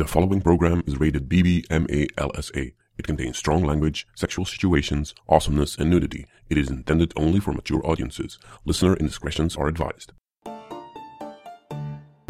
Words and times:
The 0.00 0.08
following 0.08 0.40
program 0.40 0.82
is 0.86 0.98
rated 0.98 1.28
BBMALSA. 1.28 2.72
It 2.96 3.06
contains 3.06 3.36
strong 3.36 3.62
language, 3.62 4.06
sexual 4.14 4.46
situations, 4.46 5.14
awesomeness, 5.28 5.76
and 5.76 5.90
nudity. 5.90 6.24
It 6.48 6.56
is 6.56 6.70
intended 6.70 7.12
only 7.16 7.38
for 7.38 7.52
mature 7.52 7.86
audiences. 7.86 8.38
Listener 8.64 8.96
indiscretions 8.96 9.56
are 9.56 9.68
advised. 9.68 10.12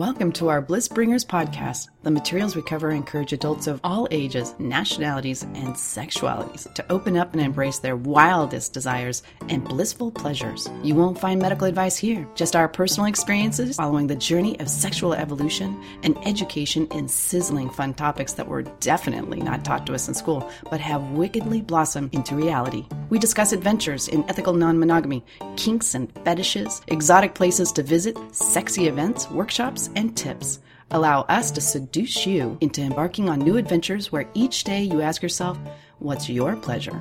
Welcome 0.00 0.32
to 0.32 0.48
our 0.48 0.62
Bliss 0.62 0.88
Bringers 0.88 1.26
podcast. 1.26 1.90
The 2.04 2.10
materials 2.10 2.56
we 2.56 2.62
cover 2.62 2.90
encourage 2.90 3.34
adults 3.34 3.66
of 3.66 3.82
all 3.84 4.08
ages, 4.10 4.54
nationalities, 4.58 5.42
and 5.42 5.74
sexualities 5.74 6.72
to 6.72 6.90
open 6.90 7.18
up 7.18 7.34
and 7.34 7.42
embrace 7.42 7.80
their 7.80 7.96
wildest 7.96 8.72
desires 8.72 9.22
and 9.50 9.62
blissful 9.62 10.10
pleasures. 10.10 10.70
You 10.82 10.94
won't 10.94 11.20
find 11.20 11.38
medical 11.38 11.66
advice 11.66 11.98
here, 11.98 12.26
just 12.34 12.56
our 12.56 12.66
personal 12.66 13.10
experiences 13.10 13.76
following 13.76 14.06
the 14.06 14.16
journey 14.16 14.58
of 14.58 14.70
sexual 14.70 15.12
evolution 15.12 15.78
and 16.02 16.16
education 16.26 16.86
in 16.92 17.06
sizzling 17.06 17.68
fun 17.68 17.92
topics 17.92 18.32
that 18.32 18.48
were 18.48 18.62
definitely 18.62 19.40
not 19.40 19.66
taught 19.66 19.86
to 19.88 19.94
us 19.94 20.08
in 20.08 20.14
school, 20.14 20.50
but 20.70 20.80
have 20.80 21.10
wickedly 21.10 21.60
blossomed 21.60 22.14
into 22.14 22.34
reality. 22.34 22.86
We 23.10 23.18
discuss 23.18 23.52
adventures 23.52 24.08
in 24.08 24.24
ethical 24.30 24.54
non 24.54 24.78
monogamy, 24.78 25.22
kinks 25.58 25.94
and 25.94 26.10
fetishes, 26.24 26.80
exotic 26.86 27.34
places 27.34 27.70
to 27.72 27.82
visit, 27.82 28.16
sexy 28.34 28.86
events, 28.86 29.30
workshops, 29.30 29.89
and 29.96 30.16
tips 30.16 30.60
allow 30.90 31.22
us 31.22 31.50
to 31.52 31.60
seduce 31.60 32.26
you 32.26 32.56
into 32.60 32.82
embarking 32.82 33.28
on 33.28 33.38
new 33.38 33.56
adventures 33.56 34.10
where 34.10 34.28
each 34.34 34.64
day 34.64 34.82
you 34.82 35.00
ask 35.00 35.22
yourself, 35.22 35.58
What's 35.98 36.30
your 36.30 36.56
pleasure? 36.56 36.98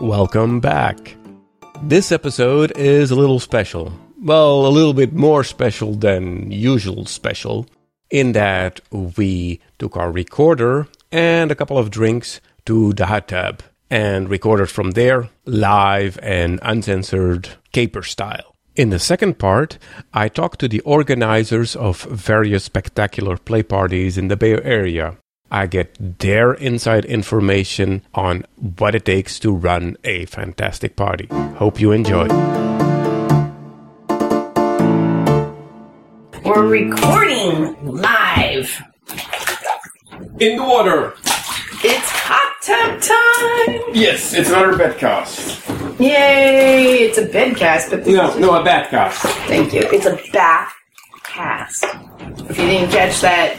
Welcome 0.00 0.60
back. 0.60 1.16
This 1.82 2.10
episode 2.10 2.76
is 2.76 3.10
a 3.10 3.14
little 3.14 3.38
special. 3.38 3.92
Well, 4.20 4.66
a 4.66 4.68
little 4.68 4.94
bit 4.94 5.12
more 5.12 5.44
special 5.44 5.94
than 5.94 6.50
usual 6.50 7.06
special, 7.06 7.66
in 8.10 8.32
that 8.32 8.80
we 9.16 9.60
took 9.78 9.96
our 9.96 10.10
recorder 10.10 10.88
and 11.12 11.50
a 11.50 11.54
couple 11.54 11.78
of 11.78 11.90
drinks 11.90 12.40
to 12.66 12.92
the 12.94 13.06
hot 13.06 13.28
tub 13.28 13.62
and 13.90 14.28
recorded 14.28 14.70
from 14.70 14.92
there 14.92 15.28
live 15.44 16.18
and 16.22 16.58
uncensored 16.62 17.50
caper 17.72 18.02
style. 18.02 18.53
In 18.76 18.90
the 18.90 18.98
second 18.98 19.38
part, 19.38 19.78
I 20.12 20.26
talked 20.28 20.58
to 20.58 20.66
the 20.66 20.80
organizers 20.80 21.76
of 21.76 22.02
various 22.02 22.64
spectacular 22.64 23.36
play 23.36 23.62
parties 23.62 24.18
in 24.18 24.26
the 24.26 24.36
Bay 24.36 24.60
Area. 24.60 25.16
I 25.48 25.68
get 25.68 26.18
their 26.18 26.54
inside 26.54 27.04
information 27.04 28.02
on 28.14 28.44
what 28.56 28.96
it 28.96 29.04
takes 29.04 29.38
to 29.40 29.52
run 29.52 29.96
a 30.02 30.24
fantastic 30.24 30.96
party. 30.96 31.28
Hope 31.54 31.80
you 31.80 31.92
enjoy. 31.92 32.26
We're 36.44 36.66
recording 36.66 37.76
live. 37.86 38.82
In 40.40 40.56
the 40.56 40.64
water. 40.64 41.14
It's 41.84 42.10
hot 42.10 42.53
tub 42.64 43.00
time. 43.00 43.80
Yes, 43.92 44.32
it's 44.34 44.48
another 44.48 44.72
bedcast. 44.72 45.98
Yay! 46.00 47.04
It's 47.04 47.18
a 47.18 47.26
bedcast, 47.26 47.90
but 47.90 48.04
this 48.04 48.14
No, 48.16 48.30
is 48.30 48.36
no, 48.38 48.54
a 48.54 48.64
bedcast. 48.64 49.20
Thank 49.46 49.72
you. 49.72 49.82
It's 49.92 50.06
a 50.06 50.18
bath 50.32 50.72
cast. 51.22 51.84
If 52.50 52.58
you 52.58 52.66
didn't 52.66 52.90
catch 52.90 53.20
that, 53.20 53.56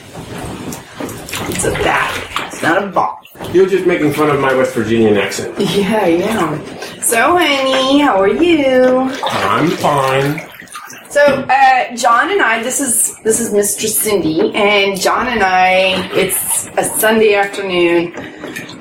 it's 1.50 1.64
a 1.66 1.72
bath 1.72 2.54
It's 2.54 2.62
not 2.62 2.84
a 2.84 2.88
ball. 2.88 3.20
You're 3.54 3.68
just 3.68 3.86
making 3.86 4.14
fun 4.14 4.30
of 4.30 4.40
my 4.40 4.54
West 4.54 4.74
Virginian 4.76 5.18
accent. 5.18 5.56
Yeah, 5.60 6.06
yeah. 6.08 7.00
So, 7.02 7.38
honey, 7.38 8.00
how 8.00 8.20
are 8.20 8.28
you? 8.28 8.98
I'm 9.24 9.70
fine. 9.70 10.50
So, 11.16 11.22
uh, 11.22 11.96
John 11.96 12.30
and 12.30 12.42
I, 12.42 12.62
this 12.62 12.82
is 12.82 13.18
this 13.20 13.40
is 13.40 13.54
Mistress 13.54 13.98
Cindy, 13.98 14.54
and 14.54 15.00
John 15.00 15.30
and 15.30 15.42
I, 15.42 16.10
it's 16.12 16.68
a 16.78 16.84
Sunday 16.84 17.36
afternoon 17.36 18.14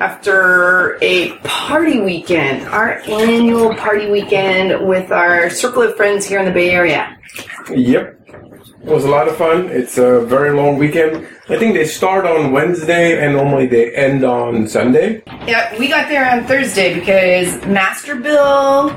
after 0.01 0.97
a 1.01 1.31
party 1.45 2.01
weekend, 2.01 2.67
our 2.67 2.99
annual 3.07 3.73
party 3.75 4.11
weekend 4.11 4.85
with 4.85 5.13
our 5.13 5.49
circle 5.49 5.83
of 5.83 5.95
friends 5.95 6.25
here 6.25 6.39
in 6.39 6.45
the 6.45 6.51
Bay 6.51 6.71
Area. 6.71 7.17
Yep. 7.69 8.21
It 8.85 8.91
was 8.91 9.03
a 9.03 9.09
lot 9.09 9.27
of 9.27 9.35
fun. 9.35 9.69
It's 9.69 9.97
a 9.97 10.21
very 10.21 10.55
long 10.55 10.77
weekend. 10.77 11.27
I 11.49 11.57
think 11.57 11.73
they 11.73 11.85
start 11.85 12.25
on 12.25 12.51
Wednesday 12.51 13.19
and 13.23 13.33
normally 13.33 13.65
they 13.65 13.95
end 13.95 14.23
on 14.23 14.67
Sunday. 14.67 15.23
Yeah, 15.47 15.75
we 15.79 15.87
got 15.87 16.07
there 16.07 16.29
on 16.29 16.45
Thursday 16.45 16.93
because 16.93 17.65
Master 17.65 18.15
Bill 18.15 18.89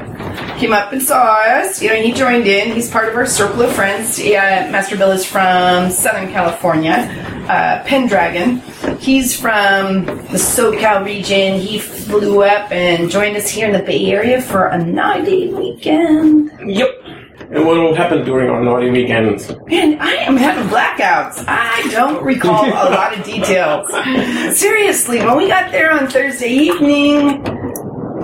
came 0.58 0.74
up 0.74 0.92
and 0.92 1.02
saw 1.02 1.36
us. 1.36 1.80
You 1.80 1.88
know, 1.88 2.02
he 2.02 2.12
joined 2.12 2.46
in. 2.46 2.74
He's 2.74 2.90
part 2.90 3.08
of 3.08 3.14
our 3.16 3.24
circle 3.24 3.62
of 3.62 3.72
friends. 3.72 4.22
Yeah, 4.22 4.70
Master 4.70 4.96
Bill 4.96 5.10
is 5.12 5.24
from 5.24 5.90
Southern 5.90 6.30
California, 6.32 7.08
uh, 7.48 7.82
Pendragon. 7.84 8.60
He's 8.98 9.34
from 9.38 10.04
the 10.04 10.38
SoCal 10.38 11.02
region. 11.04 11.60
He 11.60 11.78
flew 11.78 12.42
up 12.42 12.70
and 12.70 13.10
joined 13.10 13.38
us 13.38 13.48
here 13.48 13.66
in 13.66 13.72
the 13.72 13.82
Bay 13.82 14.12
Area 14.12 14.42
for 14.42 14.66
a 14.66 14.84
nine-day 14.84 15.48
weekend. 15.48 16.52
Yep. 16.66 17.04
And 17.50 17.64
what 17.64 17.78
will 17.78 17.94
happen 17.94 18.24
during 18.26 18.50
our 18.50 18.62
naughty 18.62 18.90
weekends? 18.90 19.48
Man, 19.66 19.98
I 20.00 20.12
am 20.16 20.36
having 20.36 20.68
blackouts. 20.68 21.42
I 21.48 21.88
don't 21.90 22.22
recall 22.22 22.66
a 22.66 22.90
lot 22.90 23.16
of 23.16 23.24
details. 23.24 23.88
Seriously, 24.58 25.20
when 25.20 25.36
we 25.38 25.48
got 25.48 25.72
there 25.72 25.90
on 25.90 26.08
Thursday 26.08 26.50
evening, 26.50 27.42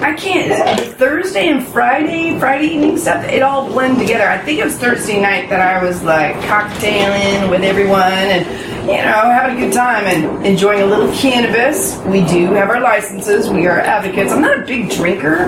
I 0.01 0.15
can't. 0.15 0.81
Thursday 0.95 1.49
and 1.49 1.67
Friday, 1.67 2.39
Friday 2.39 2.67
evening 2.67 2.99
stuff, 2.99 3.25
it 3.27 3.43
all 3.43 3.69
blended 3.69 4.01
together. 4.01 4.29
I 4.29 4.39
think 4.39 4.61
it 4.61 4.65
was 4.65 4.77
Thursday 4.77 5.21
night 5.21 5.49
that 5.51 5.61
I 5.61 5.83
was 5.85 6.03
like 6.03 6.35
cocktailing 6.37 7.51
with 7.51 7.63
everyone 7.63 8.03
and, 8.03 8.45
you 8.87 8.97
know, 8.97 9.31
having 9.31 9.57
a 9.57 9.61
good 9.67 9.73
time 9.73 10.05
and 10.05 10.47
enjoying 10.47 10.83
a 10.83 10.87
little 10.87 11.13
cannabis. 11.15 11.97
We 12.07 12.25
do 12.27 12.53
have 12.53 12.71
our 12.71 12.81
licenses. 12.81 13.49
We 13.49 13.67
are 13.67 13.79
advocates. 13.79 14.33
I'm 14.33 14.43
not 14.43 14.59
a 14.61 14.67
big 14.67 14.91
drinker, 14.91 15.47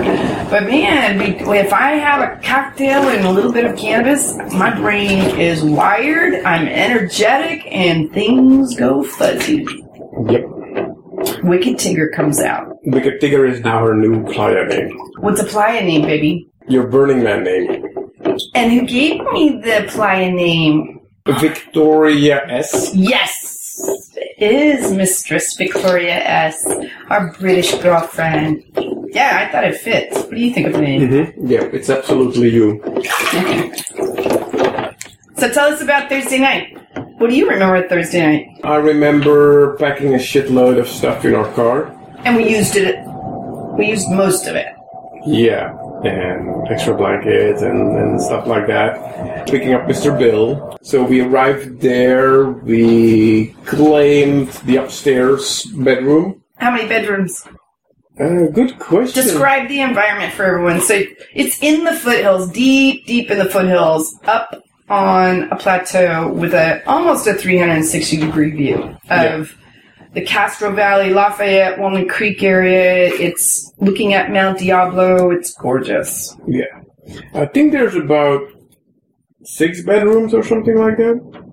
but 0.49 0.63
man, 0.63 1.21
if 1.21 1.73
I 1.73 1.91
have 1.91 2.21
a 2.21 2.41
cocktail 2.41 3.03
and 3.09 3.25
a 3.25 3.31
little 3.31 3.51
bit 3.51 3.65
of 3.65 3.77
cannabis, 3.77 4.35
my 4.53 4.75
brain 4.75 5.39
is 5.39 5.63
wired. 5.63 6.43
I'm 6.45 6.67
energetic 6.67 7.65
and 7.67 8.11
things 8.11 8.75
go 8.75 9.03
fuzzy. 9.03 9.65
Yep. 10.29 10.45
Wicked 11.43 11.75
Tigger 11.77 12.13
comes 12.15 12.39
out. 12.39 12.76
Wicked 12.87 13.19
Tigger 13.19 13.51
is 13.51 13.59
now 13.59 13.85
her 13.85 13.93
new 13.93 14.23
playa 14.31 14.65
name. 14.65 14.97
What's 15.19 15.41
a 15.41 15.43
playa 15.43 15.83
name, 15.83 16.03
baby? 16.03 16.49
Your 16.69 16.87
Burning 16.87 17.21
Man 17.21 17.43
name. 17.43 17.83
And 18.55 18.71
who 18.71 18.87
gave 18.87 19.21
me 19.33 19.59
the 19.61 19.85
playa 19.89 20.31
name? 20.31 21.01
Victoria 21.25 22.45
S. 22.47 22.95
Yes, 22.95 23.77
it 24.37 24.53
is 24.53 24.93
Mistress 24.93 25.57
Victoria 25.57 26.15
S., 26.23 26.65
our 27.09 27.33
British 27.33 27.75
girlfriend. 27.79 28.63
Yeah, 29.09 29.45
I 29.45 29.51
thought 29.51 29.65
it 29.65 29.75
fits. 29.75 30.15
What 30.19 30.31
do 30.31 30.39
you 30.39 30.53
think 30.53 30.67
of 30.67 30.73
the 30.73 30.81
name? 30.81 31.01
Mm-hmm. 31.09 31.45
Yeah, 31.45 31.63
it's 31.63 31.89
absolutely 31.89 32.51
you. 32.51 32.81
So 35.37 35.51
tell 35.51 35.73
us 35.73 35.81
about 35.81 36.07
Thursday 36.07 36.39
night. 36.39 36.77
What 37.17 37.29
do 37.29 37.35
you 37.35 37.49
remember 37.49 37.85
Thursday 37.89 38.25
night? 38.25 38.61
I 38.63 38.75
remember 38.75 39.75
packing 39.75 40.13
a 40.13 40.17
shitload 40.19 40.79
of 40.79 40.87
stuff 40.87 41.25
in 41.25 41.35
our 41.35 41.51
car. 41.53 41.93
And 42.25 42.35
we 42.35 42.49
used 42.49 42.75
it. 42.75 42.95
We 43.77 43.89
used 43.89 44.09
most 44.09 44.47
of 44.47 44.55
it. 44.55 44.67
Yeah, 45.25 45.75
and 46.03 46.67
extra 46.69 46.95
blankets 46.95 47.61
and, 47.61 47.97
and 47.97 48.21
stuff 48.21 48.47
like 48.47 48.67
that. 48.67 49.47
Picking 49.47 49.73
up 49.73 49.83
Mr. 49.83 50.17
Bill. 50.17 50.77
So 50.81 51.03
we 51.03 51.21
arrived 51.21 51.81
there, 51.81 52.49
we 52.49 53.47
claimed 53.65 54.49
the 54.65 54.77
upstairs 54.77 55.63
bedroom. 55.65 56.43
How 56.57 56.71
many 56.71 56.87
bedrooms? 56.87 57.45
Uh, 58.19 58.47
good 58.51 58.79
question. 58.79 59.23
Describe 59.23 59.67
the 59.67 59.81
environment 59.81 60.33
for 60.33 60.43
everyone. 60.43 60.81
So 60.81 61.03
it's 61.35 61.61
in 61.61 61.83
the 61.83 61.93
foothills, 61.93 62.49
deep, 62.51 63.05
deep 63.05 63.29
in 63.29 63.37
the 63.37 63.45
foothills, 63.45 64.17
up 64.23 64.63
on 64.89 65.51
a 65.51 65.57
plateau 65.57 66.31
with 66.31 66.53
a 66.53 66.81
almost 66.89 67.27
a 67.27 67.33
360 67.33 68.17
degree 68.17 68.51
view 68.51 68.75
of 68.75 68.97
Yeah. 69.09 69.45
The 70.13 70.21
Castro 70.21 70.71
Valley, 70.73 71.09
Lafayette, 71.11 71.79
Walnut 71.79 72.09
Creek 72.09 72.43
area. 72.43 73.07
It's 73.13 73.73
looking 73.79 74.13
at 74.13 74.31
Mount 74.31 74.59
Diablo. 74.59 75.31
It's 75.31 75.53
gorgeous. 75.53 76.35
Yeah. 76.47 76.65
I 77.33 77.45
think 77.45 77.71
there's 77.71 77.95
about 77.95 78.41
six 79.43 79.81
bedrooms 79.83 80.33
or 80.33 80.43
something 80.43 80.77
like 80.77 80.97
that. 80.97 81.43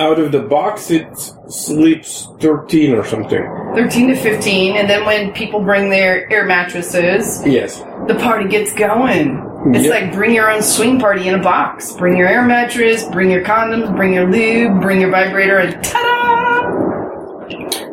Out 0.00 0.18
of 0.18 0.32
the 0.32 0.40
box, 0.42 0.90
it 0.90 1.06
sleeps 1.48 2.28
13 2.40 2.94
or 2.94 3.04
something. 3.04 3.42
13 3.76 4.08
to 4.08 4.16
15, 4.16 4.76
and 4.76 4.88
then 4.88 5.04
when 5.04 5.32
people 5.32 5.60
bring 5.60 5.90
their 5.90 6.30
air 6.32 6.44
mattresses, 6.46 7.42
Yes. 7.46 7.80
the 8.08 8.14
party 8.16 8.48
gets 8.48 8.72
going. 8.72 9.40
It's 9.74 9.84
Yep. 9.86 9.92
like 10.02 10.12
bring 10.12 10.34
your 10.34 10.50
own 10.50 10.62
swing 10.62 10.98
party 10.98 11.28
in 11.28 11.34
a 11.34 11.42
box. 11.42 11.92
Bring 11.92 12.16
your 12.16 12.28
air 12.28 12.42
mattress, 12.42 13.04
bring 13.04 13.30
your 13.30 13.42
condoms, 13.42 13.94
bring 13.96 14.12
your 14.12 14.26
lube, 14.30 14.80
bring 14.80 15.00
your 15.00 15.10
vibrator, 15.10 15.58
and 15.58 15.82
ta-da! 15.82 16.23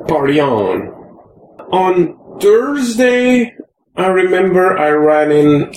Party 0.08 0.40
on. 0.40 0.88
On 1.72 2.40
Thursday, 2.40 3.56
I 3.96 4.08
remember 4.08 4.78
I 4.78 4.90
ran 4.92 5.32
in 5.32 5.72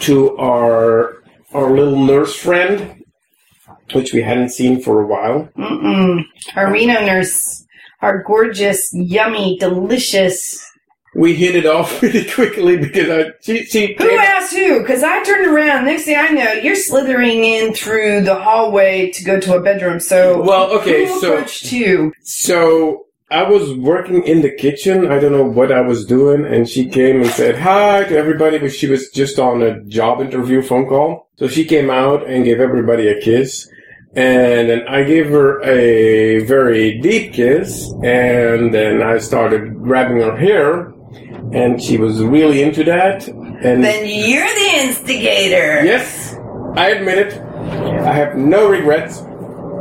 to 0.00 0.36
our 0.38 1.22
our 1.52 1.70
little 1.70 2.02
nurse 2.04 2.34
friend 2.34 3.02
which 3.94 4.12
we 4.12 4.22
hadn't 4.22 4.50
seen 4.50 4.80
for 4.80 5.02
a 5.02 5.06
while. 5.06 5.48
Mm-mm. 5.56 6.22
Our 6.56 6.72
Reno 6.72 7.04
nurse, 7.04 7.64
our 8.00 8.22
gorgeous, 8.22 8.90
yummy, 8.92 9.58
delicious. 9.58 10.71
We 11.14 11.34
hit 11.34 11.54
it 11.54 11.66
off 11.66 11.98
pretty 11.98 12.30
quickly 12.30 12.76
because 12.78 13.08
I, 13.08 13.30
she, 13.40 13.64
she 13.64 13.94
Who 13.98 14.10
asked 14.10 14.54
who? 14.54 14.80
Because 14.80 15.02
I 15.02 15.22
turned 15.22 15.46
around. 15.46 15.84
Next 15.84 16.04
thing 16.04 16.16
I 16.18 16.28
know, 16.28 16.52
you're 16.54 16.76
slithering 16.76 17.44
in 17.44 17.74
through 17.74 18.22
the 18.22 18.34
hallway 18.34 19.10
to 19.10 19.24
go 19.24 19.38
to 19.40 19.56
a 19.56 19.60
bedroom. 19.62 20.00
So, 20.00 20.42
Well, 20.42 20.70
okay, 20.78 21.06
so- 21.20 21.34
approached 21.34 21.72
you? 21.72 22.12
So 22.22 23.06
I 23.30 23.42
was 23.44 23.74
working 23.78 24.22
in 24.24 24.42
the 24.42 24.50
kitchen. 24.54 25.10
I 25.10 25.18
don't 25.18 25.32
know 25.32 25.44
what 25.44 25.72
I 25.72 25.80
was 25.80 26.04
doing, 26.04 26.44
and 26.44 26.68
she 26.68 26.86
came 26.88 27.22
and 27.22 27.30
said 27.30 27.58
hi 27.58 28.04
to 28.04 28.16
everybody, 28.16 28.58
but 28.58 28.72
she 28.72 28.86
was 28.86 29.08
just 29.10 29.38
on 29.38 29.62
a 29.62 29.82
job 29.84 30.20
interview 30.20 30.60
phone 30.60 30.86
call. 30.86 31.28
So 31.36 31.48
she 31.48 31.64
came 31.64 31.88
out 31.90 32.28
and 32.28 32.44
gave 32.44 32.60
everybody 32.60 33.08
a 33.08 33.20
kiss. 33.20 33.68
And 34.14 34.68
then 34.68 34.86
I 34.86 35.04
gave 35.04 35.30
her 35.30 35.62
a 35.62 36.40
very 36.44 36.98
deep 37.00 37.32
kiss, 37.32 37.90
and 38.04 38.74
then 38.74 39.00
I 39.02 39.16
started 39.16 39.82
grabbing 39.82 40.18
her 40.20 40.36
hair, 40.36 40.91
and 41.52 41.82
she 41.82 41.98
was 41.98 42.22
really 42.22 42.62
into 42.62 42.84
that. 42.84 43.26
And 43.28 43.82
Then 43.84 44.06
you're 44.06 44.46
the 44.46 44.70
instigator. 44.88 45.84
yes, 45.84 46.34
I 46.76 46.90
admit 46.90 47.18
it. 47.18 47.40
I 48.02 48.12
have 48.12 48.36
no 48.36 48.68
regrets. 48.68 49.22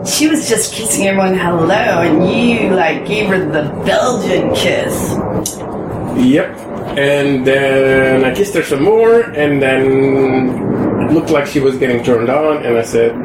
She 0.06 0.27
was 0.27 0.50
just 0.50 0.73
kissing 0.73 1.07
everyone 1.07 1.35
hello, 1.38 1.69
and 2.01 2.27
you 2.29 2.71
like 2.75 3.06
gave 3.06 3.27
her 3.29 3.38
the 3.39 3.69
Belgian 3.85 4.53
kiss. 4.56 5.13
Yep. 6.18 6.57
And 6.97 7.45
then 7.45 8.25
I 8.25 8.33
kissed 8.33 8.53
her 8.56 8.63
some 8.63 8.83
more, 8.83 9.21
and 9.21 9.62
then 9.62 11.01
it 11.03 11.13
looked 11.13 11.29
like 11.29 11.45
she 11.47 11.59
was 11.59 11.77
getting 11.77 12.03
turned 12.03 12.29
on, 12.29 12.65
and 12.65 12.77
I 12.77 12.81
said, 12.81 13.15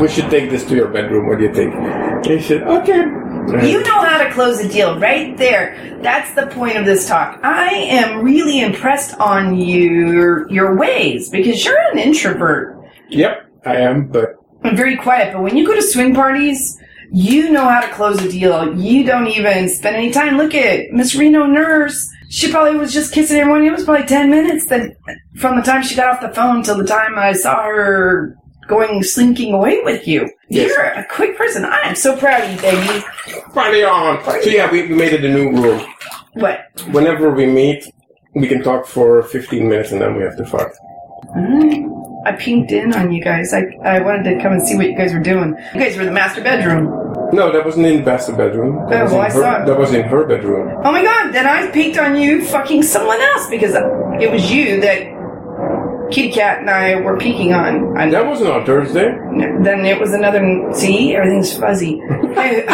We 0.00 0.08
should 0.08 0.28
take 0.30 0.50
this 0.50 0.64
to 0.66 0.74
your 0.74 0.88
bedroom. 0.88 1.28
What 1.28 1.38
do 1.38 1.44
you 1.44 1.54
think? 1.54 1.74
And 1.74 2.26
he 2.26 2.42
said, 2.42 2.62
Okay. 2.64 3.04
You 3.46 3.82
know 3.82 4.00
how 4.04 4.22
to 4.22 4.32
close 4.32 4.60
a 4.60 4.68
deal 4.68 4.98
right 4.98 5.36
there. 5.36 5.98
That's 6.02 6.34
the 6.34 6.46
point 6.48 6.76
of 6.76 6.84
this 6.84 7.06
talk. 7.06 7.38
I 7.44 7.68
am 7.68 8.24
really 8.24 8.60
impressed 8.60 9.14
on 9.18 9.56
your 9.56 10.50
your 10.50 10.76
ways 10.76 11.30
because 11.30 11.64
you're 11.64 11.78
an 11.92 11.98
introvert. 11.98 12.76
Yep, 13.08 13.50
I 13.64 13.76
am, 13.76 14.08
but 14.08 14.34
I'm 14.64 14.76
very 14.76 14.96
quiet, 14.96 15.32
but 15.32 15.42
when 15.42 15.56
you 15.56 15.64
go 15.64 15.74
to 15.74 15.82
swing 15.82 16.14
parties, 16.14 16.76
you 17.12 17.50
know 17.50 17.68
how 17.68 17.80
to 17.80 17.88
close 17.92 18.20
a 18.20 18.28
deal. 18.28 18.76
You 18.76 19.04
don't 19.04 19.28
even 19.28 19.68
spend 19.68 19.96
any 19.96 20.10
time. 20.10 20.36
Look 20.36 20.54
at 20.54 20.90
Miss 20.90 21.14
Reno 21.14 21.46
nurse. 21.46 22.08
She 22.28 22.50
probably 22.50 22.76
was 22.76 22.92
just 22.92 23.14
kissing 23.14 23.38
everyone. 23.38 23.64
It 23.64 23.70
was 23.70 23.84
probably 23.84 24.06
ten 24.06 24.28
minutes 24.28 24.66
then 24.66 24.96
from 25.36 25.56
the 25.56 25.62
time 25.62 25.84
she 25.84 25.94
got 25.94 26.12
off 26.12 26.20
the 26.20 26.34
phone 26.34 26.64
till 26.64 26.78
the 26.78 26.86
time 26.86 27.16
I 27.16 27.32
saw 27.32 27.62
her 27.62 28.36
going 28.66 29.02
slinking 29.02 29.52
away 29.54 29.80
with 29.82 30.06
you. 30.06 30.28
Yes. 30.48 30.70
You're 30.70 30.84
a 30.84 31.06
quick 31.08 31.36
person. 31.36 31.64
I 31.64 31.80
am 31.84 31.94
so 31.94 32.16
proud 32.16 32.42
of 32.44 32.50
you, 32.52 32.60
baby. 32.60 33.04
party 33.52 33.82
on. 33.84 34.22
So 34.24 34.50
yeah, 34.50 34.70
we, 34.70 34.82
we 34.88 34.94
made 34.94 35.12
it 35.12 35.24
a 35.24 35.28
new 35.28 35.50
rule. 35.52 35.84
What? 36.34 36.60
Whenever 36.90 37.30
we 37.30 37.46
meet, 37.46 37.84
we 38.34 38.46
can 38.46 38.62
talk 38.62 38.86
for 38.86 39.22
15 39.22 39.68
minutes, 39.68 39.92
and 39.92 40.00
then 40.00 40.14
we 40.16 40.22
have 40.22 40.36
to 40.36 40.44
fuck. 40.44 40.72
Mm-hmm. 41.36 42.26
I 42.26 42.32
pinked 42.32 42.72
in 42.72 42.92
on 42.94 43.12
you 43.12 43.22
guys. 43.22 43.52
I, 43.54 43.62
I 43.84 44.00
wanted 44.00 44.24
to 44.34 44.42
come 44.42 44.52
and 44.52 44.62
see 44.66 44.76
what 44.76 44.86
you 44.86 44.96
guys 44.96 45.12
were 45.12 45.20
doing. 45.20 45.54
You 45.74 45.80
guys 45.80 45.94
were 45.96 46.02
in 46.02 46.06
the 46.08 46.12
master 46.12 46.42
bedroom. 46.42 46.86
No, 47.32 47.52
that 47.52 47.64
wasn't 47.64 47.86
in 47.86 47.98
the 47.98 48.02
master 48.04 48.32
bedroom. 48.34 48.88
That 48.88 49.00
Oh, 49.00 49.04
was 49.04 49.12
well, 49.12 49.20
in 49.20 49.26
I 49.26 49.34
her, 49.34 49.40
saw 49.40 49.62
it. 49.62 49.66
That 49.66 49.78
was 49.78 49.92
in 49.94 50.02
her 50.04 50.26
bedroom. 50.26 50.80
Oh 50.84 50.92
my 50.92 51.02
god, 51.02 51.32
then 51.32 51.46
I 51.46 51.70
peeked 51.70 51.98
on 51.98 52.16
you 52.16 52.44
fucking 52.44 52.82
someone 52.82 53.20
else 53.20 53.48
because 53.48 53.74
it 54.20 54.30
was 54.30 54.50
you 54.50 54.80
that 54.80 55.02
Kitty 56.10 56.32
Cat 56.32 56.60
and 56.60 56.70
I 56.70 56.96
were 57.00 57.16
peeking 57.18 57.52
on. 57.52 57.96
I, 57.98 58.10
That 58.10 58.26
wasn't 58.26 58.50
on 58.50 58.64
Thursday. 58.66 59.06
then 59.62 59.84
it 59.84 60.00
was 60.00 60.12
another. 60.12 60.40
See, 60.72 61.14
everything's 61.14 61.56
fuzzy. 61.56 62.00
Hey, 62.36 62.66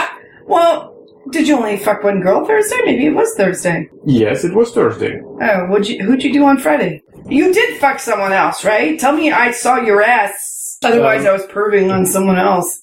well, 0.47 1.07
did 1.31 1.47
you 1.47 1.57
only 1.57 1.77
fuck 1.77 2.03
one 2.03 2.21
girl 2.21 2.45
Thursday? 2.45 2.79
Maybe 2.85 3.07
it 3.07 3.15
was 3.15 3.33
Thursday. 3.37 3.89
Yes, 4.05 4.43
it 4.45 4.55
was 4.55 4.73
Thursday. 4.73 5.21
Oh, 5.23 5.67
what'd 5.69 5.89
you, 5.89 6.03
who'd 6.05 6.25
you 6.25 6.33
do 6.33 6.45
on 6.45 6.59
Friday? 6.59 7.03
You 7.29 7.55
did 7.55 7.79
fuck 7.79 8.01
someone 8.01 8.33
else, 8.33 8.65
right? 8.65 8.99
Tell 8.99 9.13
me 9.17 9.31
I 9.31 9.53
saw 9.53 9.77
your 9.77 10.03
ass. 10.03 10.79
Otherwise, 10.83 11.21
Um, 11.23 11.29
I 11.29 11.33
was 11.33 11.43
perving 11.47 11.95
on 11.95 12.05
someone 12.07 12.39
else. 12.39 12.82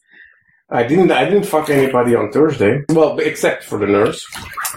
I 0.71 0.83
didn't. 0.83 1.12
I 1.12 1.25
didn't 1.25 1.45
fuck 1.45 1.69
anybody 1.69 2.16
on 2.16 2.31
Thursday. 2.31 2.83
Well, 2.89 3.18
except 3.19 3.63
for 3.63 3.80
the 3.80 3.88
nurse. 3.88 4.25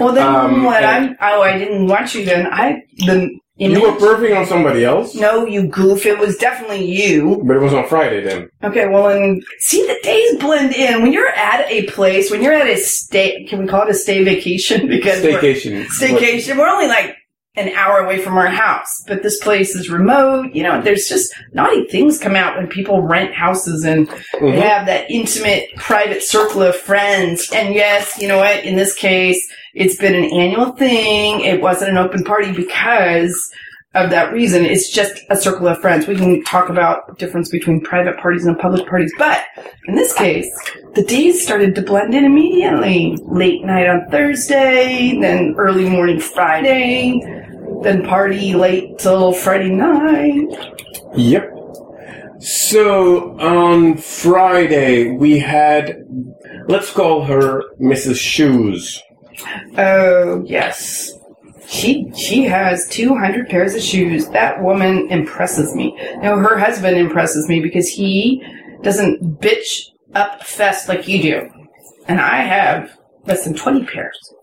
Well, 0.01 0.15
then 0.15 0.27
um, 0.27 0.65
what? 0.65 0.83
I'm. 0.85 1.17
Oh, 1.21 1.43
I 1.43 1.59
didn't 1.59 1.87
watch 1.87 2.15
you. 2.15 2.25
Then 2.25 2.47
I 2.47 2.83
the 2.99 3.39
image. 3.59 3.79
You 3.79 3.83
were 3.93 3.99
perving 3.99 4.37
on 4.39 4.47
somebody 4.47 4.85
else, 4.85 5.15
no, 5.15 5.47
you 5.47 5.67
goof. 5.69 6.07
It 6.07 6.19
was 6.19 6.37
definitely 6.37 6.85
you. 6.91 7.43
but 7.47 7.57
it 7.57 7.61
was 7.61 7.75
on 7.75 7.87
Friday 7.89 8.23
then. 8.23 8.49
Okay, 8.65 8.89
well, 8.89 9.09
and 9.09 9.45
see 9.59 9.87
the 9.87 9.99
days 10.03 10.39
blend 10.39 10.75
in 10.75 11.03
when 11.03 11.13
you're 11.13 11.29
at 11.29 11.71
a 11.71 11.87
place. 11.89 12.31
When 12.31 12.43
you're 12.43 12.55
at 12.55 12.67
a 12.67 12.77
stay, 12.79 13.45
can 13.45 13.61
we 13.61 13.67
call 13.67 13.83
it 13.83 13.91
a 13.91 13.95
stay 13.95 14.25
vacation? 14.25 14.89
Because 14.93 15.23
we're- 15.23 15.35
Staycation. 15.35 15.87
staycation. 15.87 16.57
We're 16.59 16.69
only 16.69 16.89
like 16.89 17.17
an 17.57 17.69
hour 17.75 17.99
away 17.99 18.19
from 18.19 18.39
our 18.39 18.47
house, 18.47 19.05
but 19.07 19.23
this 19.23 19.39
place 19.41 19.77
is 19.77 19.91
remote. 19.91 20.47
You 20.55 20.63
know, 20.63 20.81
there's 20.81 21.05
just 21.07 21.35
naughty 21.53 21.85
things 21.89 22.19
come 22.19 22.35
out 22.35 22.57
when 22.57 22.67
people 22.67 23.03
rent 23.03 23.35
houses 23.35 23.85
and 23.85 24.09
Mhm. 24.09 24.55
have 24.55 24.87
that 24.87 25.11
intimate, 25.11 25.67
private 25.77 26.23
circle 26.23 26.63
of 26.63 26.75
friends. 26.75 27.51
And 27.55 27.75
yes, 27.75 28.19
you 28.19 28.27
know 28.27 28.39
what? 28.39 28.65
In 28.65 28.77
this 28.77 28.95
case, 28.95 29.47
it's 29.75 29.97
been 29.97 30.15
an 30.15 30.25
annual 30.33 30.73
thing. 30.73 31.41
It 31.43 31.61
wasn't 31.61 31.91
an 31.91 31.99
open 31.99 32.25
party 32.25 32.53
because 32.53 33.51
of 33.95 34.09
that 34.09 34.33
reason. 34.33 34.65
It's 34.65 34.89
just 34.91 35.21
a 35.29 35.37
circle 35.37 35.69
of 35.69 35.79
friends. 35.83 36.07
We 36.07 36.17
can 36.17 36.43
talk 36.45 36.71
about 36.71 37.19
difference 37.19 37.51
between 37.51 37.83
private 37.83 38.17
parties 38.17 38.47
and 38.47 38.59
public 38.59 38.89
parties, 38.89 39.13
but 39.19 39.45
in 39.87 39.95
this 39.95 40.15
case, 40.15 40.49
the 40.95 41.03
days 41.03 41.43
started 41.45 41.75
to 41.75 41.83
blend 41.83 42.15
in 42.15 42.25
immediately. 42.25 43.19
Late 43.27 43.63
night 43.63 43.87
on 43.87 44.07
Thursday, 44.11 45.19
then 45.21 45.55
early 45.59 45.91
morning 45.91 46.19
Friday, 46.21 47.21
then 47.83 48.05
party 48.05 48.55
late 48.55 48.99
till 48.99 49.33
Friday 49.33 49.71
night. 49.71 50.49
Yep. 51.17 51.51
So 52.41 53.39
on 53.39 53.97
Friday 53.99 55.11
we 55.11 55.39
had, 55.39 56.05
let's 56.69 56.91
call 56.93 57.25
her 57.25 57.63
Mrs. 57.81 58.17
Shoes. 58.17 59.01
Oh 59.79 60.43
yes, 60.45 61.13
she 61.67 62.11
she 62.17 62.45
has 62.45 62.87
two 62.89 63.17
hundred 63.17 63.49
pairs 63.49 63.75
of 63.75 63.83
shoes. 63.83 64.29
That 64.29 64.63
woman 64.63 65.11
impresses 65.11 65.75
me. 65.75 65.97
No, 66.23 66.37
her 66.37 66.59
husband 66.59 66.97
impresses 66.97 67.49
me 67.49 67.61
because 67.61 67.89
he 67.89 68.43
doesn't 68.83 69.41
bitch 69.41 69.89
up 70.15 70.43
fest 70.45 70.89
like 70.89 71.09
you 71.09 71.23
do, 71.23 71.51
and 72.09 72.21
I 72.21 72.43
have 72.43 72.99
less 73.25 73.45
than 73.45 73.55
twenty 73.55 73.85
pairs. 73.85 74.35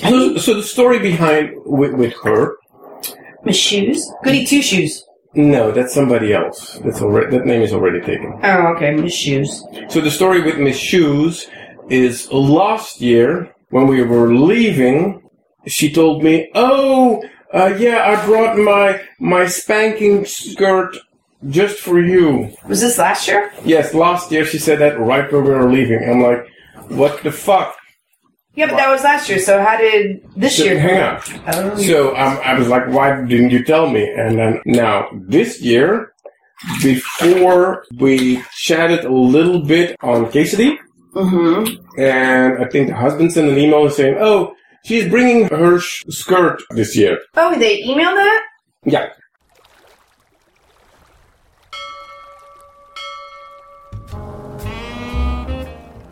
So, 0.00 0.36
so 0.38 0.54
the 0.54 0.62
story 0.62 0.98
behind 0.98 1.52
with, 1.64 1.92
with 1.94 2.14
her, 2.24 2.56
Miss 3.44 3.56
Shoes, 3.56 4.10
goody 4.24 4.44
two 4.46 4.62
shoes. 4.62 5.04
no, 5.34 5.70
that's 5.70 5.94
somebody 5.94 6.32
else. 6.32 6.78
That's 6.84 7.00
already 7.02 7.36
that 7.36 7.46
name 7.46 7.62
is 7.62 7.72
already 7.72 8.00
taken. 8.00 8.38
Oh, 8.42 8.66
okay, 8.74 8.92
Miss 8.94 9.14
Shoes. 9.14 9.64
So 9.88 10.00
the 10.00 10.10
story 10.10 10.40
with 10.42 10.58
Miss 10.58 10.76
Shoes 10.76 11.48
is 11.88 12.30
last 12.32 13.00
year 13.00 13.54
when 13.70 13.86
we 13.86 14.02
were 14.02 14.32
leaving, 14.34 15.22
she 15.66 15.92
told 15.92 16.22
me, 16.24 16.50
"Oh, 16.54 17.22
uh, 17.52 17.74
yeah, 17.78 17.98
I 18.10 18.24
brought 18.26 18.58
my 18.58 19.00
my 19.20 19.46
spanking 19.46 20.24
skirt 20.24 20.96
just 21.48 21.78
for 21.78 22.00
you." 22.00 22.50
Was 22.68 22.80
this 22.80 22.98
last 22.98 23.28
year? 23.28 23.52
Yes, 23.64 23.94
last 23.94 24.30
year 24.32 24.44
she 24.44 24.58
said 24.58 24.78
that 24.80 24.98
right 24.98 25.30
when 25.32 25.44
we 25.44 25.50
were 25.50 25.70
leaving. 25.70 26.00
I'm 26.08 26.22
like, 26.22 26.46
"What 26.88 27.22
the 27.22 27.32
fuck?" 27.32 27.76
Yeah, 28.58 28.66
but 28.70 28.76
that 28.76 28.90
was 28.90 29.02
last 29.04 29.28
year. 29.28 29.38
So 29.38 29.62
how 29.62 29.76
did 29.78 30.20
this 30.36 30.56
So, 30.58 30.64
year? 30.64 30.78
hang 30.86 31.00
on. 31.00 31.20
Oh, 31.46 31.76
So 31.76 31.96
um, 32.16 32.34
I 32.44 32.58
was 32.58 32.68
like, 32.74 32.86
"Why 32.96 33.06
didn't 33.30 33.50
you 33.50 33.62
tell 33.64 33.86
me?" 33.96 34.02
And 34.22 34.32
then 34.38 34.52
now 34.66 35.06
this 35.14 35.50
year, 35.62 36.12
before 36.82 37.84
we 38.00 38.42
chatted 38.66 39.04
a 39.04 39.12
little 39.12 39.62
bit 39.64 39.96
on 40.02 40.26
Quesadilla. 40.32 40.76
mm-hmm. 41.14 42.00
and 42.00 42.64
I 42.64 42.68
think 42.68 42.88
the 42.88 42.96
husband 42.96 43.32
sent 43.32 43.48
an 43.48 43.58
email 43.58 43.88
saying, 43.90 44.16
"Oh, 44.20 44.54
she's 44.84 45.08
bringing 45.08 45.40
her 45.48 45.78
sh- 45.78 46.02
skirt 46.08 46.60
this 46.70 46.96
year." 46.96 47.18
Oh, 47.36 47.58
they 47.58 47.82
emailed 47.84 48.16
that. 48.24 48.42
Yeah. 48.84 49.06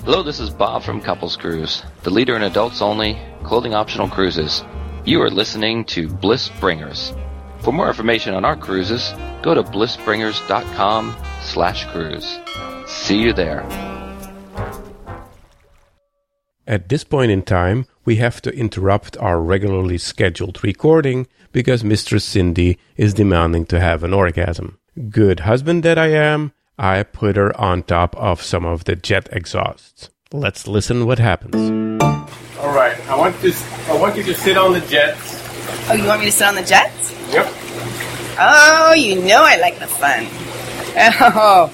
Hello, 0.07 0.23
this 0.23 0.39
is 0.39 0.51
Bob 0.51 0.85
from 0.85 1.01
Couples 1.01 1.37
Cruise, 1.37 1.83
the 2.05 2.11
leader 2.11 2.37
in 2.37 2.45
adults 2.45 2.81
only, 2.81 3.19
clothing 3.43 3.75
optional 3.75 4.09
cruises. 4.09 4.63
You 5.05 5.21
are 5.21 5.29
listening 5.29 5.85
to 5.87 6.09
Bliss 6.09 6.49
Bringers. 6.61 7.13
For 7.59 7.73
more 7.73 7.89
information 7.89 8.33
on 8.33 8.45
our 8.45 8.55
cruises, 8.55 9.13
go 9.43 9.53
to 9.53 9.65
blissbringers.com 9.65 11.17
slash 11.43 11.87
cruise. 11.87 12.39
See 12.87 13.21
you 13.21 13.33
there. 13.33 13.63
At 16.69 16.89
this 16.89 17.03
point 17.03 17.33
in 17.33 17.43
time, 17.43 17.87
we 18.05 18.15
have 18.15 18.41
to 18.43 18.57
interrupt 18.57 19.17
our 19.17 19.41
regularly 19.41 19.99
scheduled 19.99 20.63
recording 20.63 21.27
because 21.51 21.83
Mistress 21.83 22.25
Cindy 22.25 22.79
is 22.97 23.13
demanding 23.13 23.67
to 23.67 23.81
have 23.81 24.05
an 24.05 24.15
orgasm. 24.15 24.79
Good 25.11 25.41
husband 25.41 25.83
that 25.83 25.99
I 25.99 26.13
am, 26.13 26.53
I 26.79 27.03
put 27.03 27.37
her 27.37 27.59
on 27.59 27.83
top 27.85 28.15
of 28.17 28.43
some 28.43 28.65
of 28.65 28.85
the 28.85 28.97
jet 28.97 29.29
exhausts. 29.33 30.11
Let's 30.33 30.67
listen 30.67 31.07
what 31.07 31.19
happens. 31.19 31.55
All 32.61 32.75
right. 32.75 32.99
I 33.09 33.17
want 33.17 33.41
this. 33.41 33.63
I 33.89 33.97
want 33.99 34.17
you 34.17 34.23
to 34.25 34.35
sit 34.35 34.57
on 34.57 34.73
the 34.73 34.81
jets. 34.81 35.43
Oh, 35.89 35.95
you 35.95 36.05
want 36.07 36.21
me 36.21 36.27
to 36.27 36.33
sit 36.33 36.47
on 36.47 36.55
the 36.55 36.63
jets? 36.63 37.13
Yep. 37.33 37.47
Oh, 38.39 38.95
you 38.97 39.23
know 39.23 39.43
I 39.45 39.57
like 39.57 39.79
the 39.79 39.87
fun. 39.87 40.27
Oh. 40.99 41.73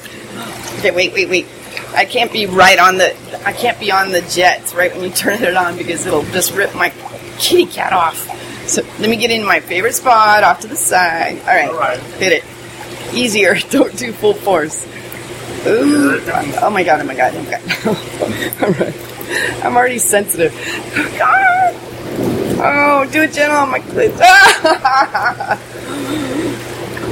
Okay, 0.79 0.91
wait, 0.91 1.13
wait, 1.13 1.29
wait. 1.29 1.47
I 1.95 2.05
can't 2.05 2.33
be 2.33 2.47
right 2.47 2.79
on 2.79 2.97
the. 2.99 3.15
I 3.47 3.53
can't 3.53 3.79
be 3.79 3.91
on 3.93 4.13
the 4.13 4.21
jets 4.23 4.75
right 4.75 4.93
when 4.95 5.05
you 5.05 5.11
turn 5.11 5.43
it 5.43 5.57
on 5.57 5.77
because 5.77 6.07
it'll 6.07 6.23
just 6.25 6.55
rip 6.55 6.75
my 6.75 6.91
kitty 7.39 7.67
cat 7.67 7.93
off. 7.93 8.17
So 8.69 8.83
let 8.99 9.11
me 9.11 9.17
get 9.17 9.31
in 9.31 9.45
my 9.45 9.61
favorite 9.61 9.95
spot 9.95 10.43
off 10.45 10.61
to 10.61 10.69
the 10.69 10.77
side. 10.77 11.39
All 11.41 11.47
right, 11.47 11.69
All 11.69 11.79
right. 11.79 11.99
hit 12.15 12.33
it. 12.33 12.45
Easier. 13.13 13.55
Don't 13.71 13.97
do 13.97 14.13
full 14.13 14.35
force. 14.35 14.87
Ooh. 15.67 16.21
Oh 16.61 16.71
my 16.71 16.83
god! 16.83 17.01
Oh 17.01 17.05
my 17.05 17.15
god! 17.15 17.35
Oh 17.35 17.43
my 17.43 17.51
god! 17.51 17.63
All 18.63 18.71
right. 18.71 19.65
I'm 19.65 19.77
already 19.77 19.99
sensitive. 19.99 20.53
Oh, 22.65 23.09
do 23.11 23.23
it 23.23 23.33
gentle 23.33 23.59
on 23.59 23.71
my 23.71 23.81
clit. 23.81 24.17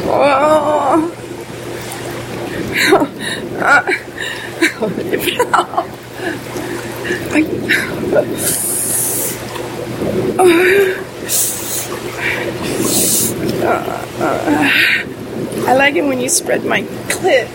oh. 0.06 1.16
I 15.68 15.74
like 15.74 15.94
it 15.94 16.02
when 16.02 16.20
you 16.20 16.28
spread 16.28 16.64
my 16.64 16.82
clit. 16.82 17.48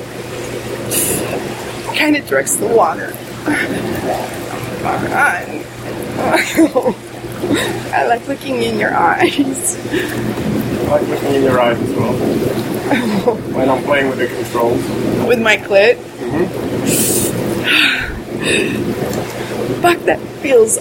Kind 1.96 2.16
of 2.16 2.28
directs 2.28 2.56
the 2.56 2.68
water. 2.68 3.14
I 7.94 8.06
like 8.08 8.28
looking 8.28 8.64
in 8.64 8.80
your 8.80 8.94
eyes. 8.94 9.78
I 9.92 10.88
like 10.90 11.08
looking 11.08 11.36
in 11.36 11.44
your 11.44 11.60
eyes 11.60 11.80
as 11.80 11.96
well. 11.96 12.14
when 13.54 13.70
I'm 13.70 13.84
playing 13.84 14.10
with 14.10 14.20
the 14.20 14.28
controls. 14.28 14.82
with 15.28 15.42
my 15.42 15.58
clit. 15.58 15.96
Mm-hmm. 15.96 16.62
Fuck, 19.82 20.00
that 20.06 20.20
feels 20.42 20.78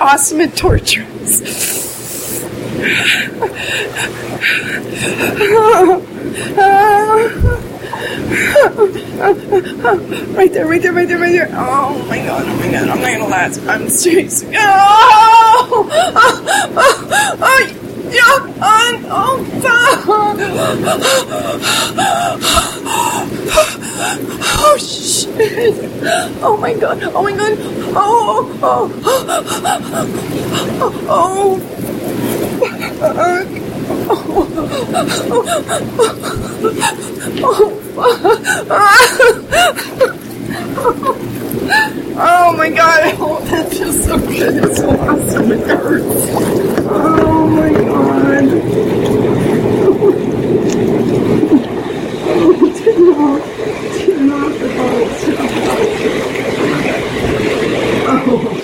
awesome 0.00 0.40
and 0.40 0.56
torturous. 0.56 1.81
right 10.34 10.50
there, 10.52 10.66
right 10.66 10.82
there, 10.82 10.92
right 10.92 11.06
there, 11.06 11.18
right 11.18 11.32
there. 11.32 11.48
Oh 11.52 12.04
my 12.08 12.18
god, 12.18 12.42
oh 12.44 12.56
my 12.56 12.70
god, 12.72 12.88
I'm 12.88 13.00
not 13.00 13.12
gonna 13.12 13.26
last. 13.28 13.60
I'm 13.68 13.88
serious. 13.88 14.42
Oh! 14.54 15.88
Oh! 15.94 16.28
Oh! 16.76 17.36
oh 17.40 17.62
yeah! 18.10 18.50
Oh! 18.60 18.98
Oh! 20.04 20.32
Oh 24.64 24.76
shit! 24.78 25.78
Oh 26.42 26.56
my 26.56 26.74
god! 26.74 27.00
Oh 27.04 27.22
my 27.22 27.30
god! 27.30 27.56
Oh! 27.94 28.58
Oh! 28.60 28.90
Oh! 30.84 30.84
Oh, 30.84 31.06
oh. 31.08 31.81
Oh, 42.24 42.54
my 42.56 42.70
god! 42.70 43.14
Oh, 43.18 43.40
that 43.44 43.70
feels 43.70 44.04
so 44.04 44.18
good. 44.18 44.56
It's 44.64 44.78
so 44.78 44.88
awesome. 44.90 45.52
It 45.52 45.66
hurts. 45.66 46.04
Oh 46.88 47.46
my 47.48 47.72
god. 47.72 48.48
Turn 53.98 54.30
off 54.32 54.54
the 54.58 54.68
ball. 54.76 55.04
Oh. 58.14 58.58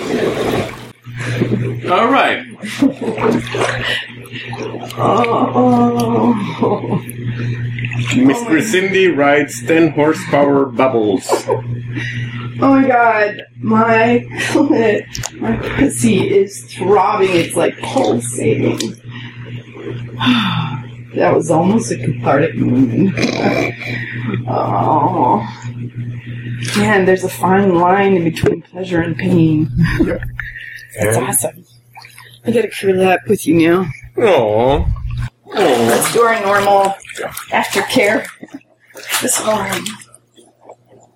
All 1.91 2.07
right. 2.11 2.48
Mr. 8.15 8.61
Cindy 8.61 9.07
rides 9.07 9.65
10 9.65 9.91
horsepower 9.91 10.65
bubbles. 10.65 11.27
Oh 12.61 12.73
my 12.75 12.87
god, 12.87 13.41
my 13.59 14.25
clit, 14.49 15.05
my 15.39 15.55
pussy 15.55 16.29
is 16.29 16.61
throbbing. 16.73 17.29
It's 17.31 17.55
like 17.55 17.77
pulsating. 17.79 18.77
that 21.15 21.33
was 21.33 21.49
almost 21.49 21.91
a 21.91 21.97
cathartic 21.97 22.55
moment. 22.55 23.13
oh. 24.47 25.41
Man, 26.77 27.05
there's 27.05 27.23
a 27.23 27.29
fine 27.29 27.75
line 27.75 28.17
in 28.17 28.25
between 28.25 28.61
pleasure 28.61 29.01
and 29.01 29.15
pain. 29.15 29.69
That's 30.99 31.17
awesome. 31.17 31.65
I 32.49 32.51
gotta 32.51 32.69
curl 32.69 32.99
up 33.03 33.19
with 33.27 33.45
you 33.45 33.53
now. 33.53 33.85
Aww. 34.17 34.91
Let's 35.45 36.11
do 36.13 36.21
our 36.21 36.41
normal 36.41 36.95
aftercare. 37.51 38.25
This 39.21 39.37
home. 39.37 39.85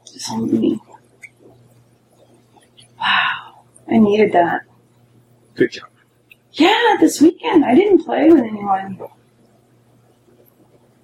Just 0.06 0.28
hold 0.30 0.54
me. 0.54 0.80
Wow. 3.00 3.64
I 3.88 3.98
needed 3.98 4.32
that. 4.34 4.62
Good 5.56 5.72
job. 5.72 5.90
Yeah, 6.52 6.98
this 7.00 7.20
weekend. 7.20 7.66
I 7.66 7.74
didn't 7.74 8.06
play 8.06 8.30
with 8.30 8.44
anyone. 8.44 9.00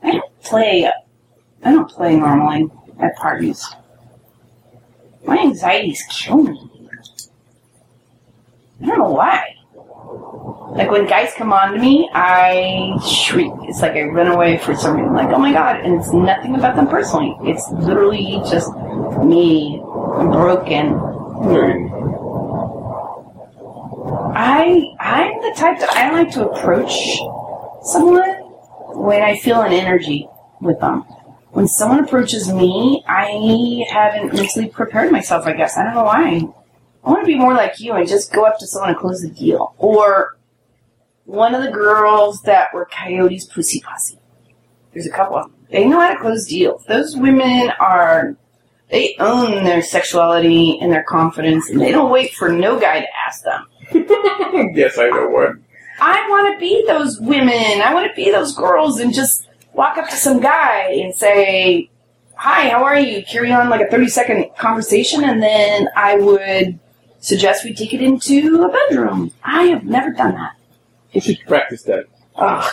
I 0.03 0.11
don't 0.11 0.41
play. 0.43 0.85
I 0.85 1.71
don't 1.71 1.89
play 1.89 2.17
normally 2.17 2.69
at 2.99 3.15
parties. 3.15 3.67
My 5.25 5.39
anxieties 5.39 6.03
kill 6.07 6.43
me. 6.43 6.69
I 8.83 8.85
don't 8.85 8.99
know 8.99 9.09
why. 9.09 9.55
Like 10.71 10.91
when 10.91 11.07
guys 11.07 11.33
come 11.35 11.51
on 11.51 11.73
to 11.73 11.79
me, 11.79 12.09
I 12.13 12.97
shriek. 13.05 13.51
It's 13.63 13.81
like 13.81 13.93
I 13.93 14.03
run 14.03 14.27
away 14.27 14.57
for 14.59 14.75
some 14.75 14.97
reason. 14.97 15.13
Like, 15.13 15.29
oh 15.29 15.39
my 15.39 15.51
god! 15.51 15.77
And 15.81 15.99
it's 15.99 16.13
nothing 16.13 16.55
about 16.55 16.75
them 16.75 16.87
personally. 16.87 17.35
It's 17.43 17.69
literally 17.71 18.41
just 18.49 18.71
me. 19.23 19.81
Broken. 20.19 20.93
I 24.35 24.83
I'm 24.99 25.41
the 25.41 25.53
type 25.55 25.79
that 25.79 25.89
I 25.91 26.11
like 26.11 26.31
to 26.31 26.49
approach 26.49 27.17
someone 27.83 28.29
when 28.95 29.21
I 29.21 29.37
feel 29.37 29.61
an 29.61 29.71
energy 29.71 30.27
with 30.61 30.79
them. 30.79 31.01
When 31.51 31.67
someone 31.67 32.03
approaches 32.03 32.51
me, 32.51 33.03
I 33.07 33.85
haven't 33.89 34.33
mentally 34.33 34.67
prepared 34.67 35.11
myself. 35.11 35.45
I 35.45 35.53
guess 35.53 35.77
I 35.77 35.83
don't 35.83 35.95
know 35.95 36.03
why. 36.03 36.41
I 37.03 37.09
want 37.09 37.21
to 37.21 37.25
be 37.25 37.35
more 37.35 37.53
like 37.53 37.79
you 37.79 37.93
and 37.93 38.07
just 38.07 38.33
go 38.33 38.45
up 38.45 38.59
to 38.59 38.67
someone 38.67 38.89
and 38.89 38.99
close 38.99 39.21
the 39.21 39.29
deal. 39.29 39.73
Or 39.77 40.37
one 41.29 41.53
of 41.53 41.63
the 41.63 41.69
girls 41.69 42.41
that 42.41 42.73
were 42.73 42.85
Coyote's 42.85 43.45
Pussy 43.45 43.79
Posse. 43.81 44.17
There's 44.93 45.05
a 45.05 45.11
couple 45.11 45.37
of 45.37 45.45
them. 45.45 45.53
They 45.69 45.85
know 45.85 45.99
how 45.99 46.11
to 46.11 46.19
close 46.19 46.47
deals. 46.47 46.83
Those 46.85 47.15
women 47.15 47.71
are 47.79 48.35
they 48.89 49.15
own 49.19 49.63
their 49.63 49.83
sexuality 49.83 50.79
and 50.81 50.91
their 50.91 51.03
confidence, 51.03 51.69
and 51.69 51.79
they 51.79 51.91
don't 51.91 52.09
wait 52.09 52.33
for 52.33 52.49
no 52.49 52.79
guy 52.79 53.01
to 53.01 53.07
ask 53.27 53.43
them. 53.43 53.67
yes, 54.75 54.97
I 54.97 55.09
know 55.09 55.27
what. 55.27 55.51
I 56.01 56.27
want 56.27 56.55
to 56.55 56.59
be 56.59 56.83
those 56.87 57.19
women. 57.19 57.81
I 57.81 57.93
want 57.93 58.09
to 58.09 58.15
be 58.15 58.31
those 58.31 58.55
girls 58.55 58.99
and 58.99 59.13
just 59.13 59.47
walk 59.73 59.99
up 59.99 60.09
to 60.09 60.15
some 60.15 60.39
guy 60.39 60.89
and 61.03 61.13
say, 61.13 61.91
Hi, 62.37 62.69
how 62.69 62.83
are 62.83 62.99
you? 62.99 63.23
Carry 63.23 63.51
on 63.51 63.69
like 63.69 63.81
a 63.81 63.91
30 63.91 64.07
second 64.07 64.45
conversation, 64.57 65.23
and 65.23 65.43
then 65.43 65.89
I 65.95 66.15
would 66.15 66.79
suggest 67.19 67.65
we 67.65 67.75
take 67.75 67.93
it 67.93 68.01
into 68.01 68.63
a 68.63 68.69
bedroom. 68.69 69.31
I 69.43 69.65
have 69.65 69.83
never 69.83 70.09
done 70.09 70.33
that. 70.33 70.55
You 71.11 71.21
should 71.21 71.39
practice 71.47 71.83
that. 71.83 72.05
Ugh. 72.35 72.71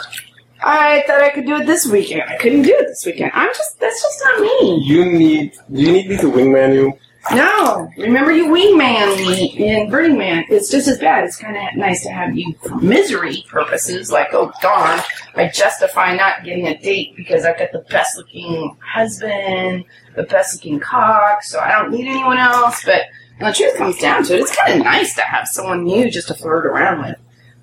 I 0.63 1.05
thought 1.07 1.23
I 1.23 1.31
could 1.31 1.47
do 1.47 1.57
it 1.57 1.67
this 1.67 1.87
weekend. 1.87 2.23
I 2.23 2.37
couldn't 2.37 2.63
do 2.63 2.75
it 2.75 2.87
this 2.87 3.05
weekend. 3.05 3.31
I'm 3.35 3.49
just, 3.49 3.79
that's 3.79 4.03
just 4.03 4.23
not 4.25 4.41
me. 4.41 4.83
You 4.85 5.05
need. 5.05 5.53
Do 5.73 5.81
you 5.81 5.93
need 5.93 6.09
me 6.09 6.17
to 6.17 6.31
wingman 6.31 6.75
you? 6.75 6.99
No, 7.33 7.91
remember 7.97 8.31
you 8.31 8.47
wingman 8.47 9.17
me 9.27 9.49
in 9.59 9.91
Burning 9.91 10.17
Man. 10.17 10.45
It's 10.49 10.71
just 10.71 10.87
as 10.87 10.99
bad. 10.99 11.25
It's 11.25 11.37
kind 11.37 11.57
of 11.57 11.77
nice 11.77 12.05
to 12.05 12.11
have 12.11 12.37
you 12.37 12.55
for 12.63 12.77
misery 12.77 13.45
purposes. 13.49 14.13
Like, 14.13 14.29
oh 14.33 14.53
darn, 14.63 15.01
I 15.35 15.49
justify 15.49 16.15
not 16.15 16.45
getting 16.45 16.69
a 16.69 16.79
date 16.79 17.17
because 17.17 17.45
I've 17.45 17.59
got 17.59 17.73
the 17.73 17.85
best 17.91 18.17
looking 18.17 18.77
husband, 18.81 19.85
the 20.15 20.23
best 20.23 20.55
looking 20.55 20.79
cock, 20.79 21.43
so 21.43 21.59
I 21.59 21.73
don't 21.73 21.91
need 21.91 22.07
anyone 22.07 22.39
else. 22.39 22.85
But 22.85 23.03
when 23.39 23.51
the 23.51 23.57
truth 23.57 23.77
comes 23.77 23.99
down 23.99 24.23
to 24.25 24.35
it, 24.35 24.41
it's 24.43 24.57
kind 24.57 24.79
of 24.79 24.85
nice 24.85 25.15
to 25.17 25.23
have 25.23 25.49
someone 25.49 25.83
new 25.83 26.09
just 26.09 26.29
to 26.29 26.35
flirt 26.35 26.65
around 26.65 27.03
with. 27.03 27.17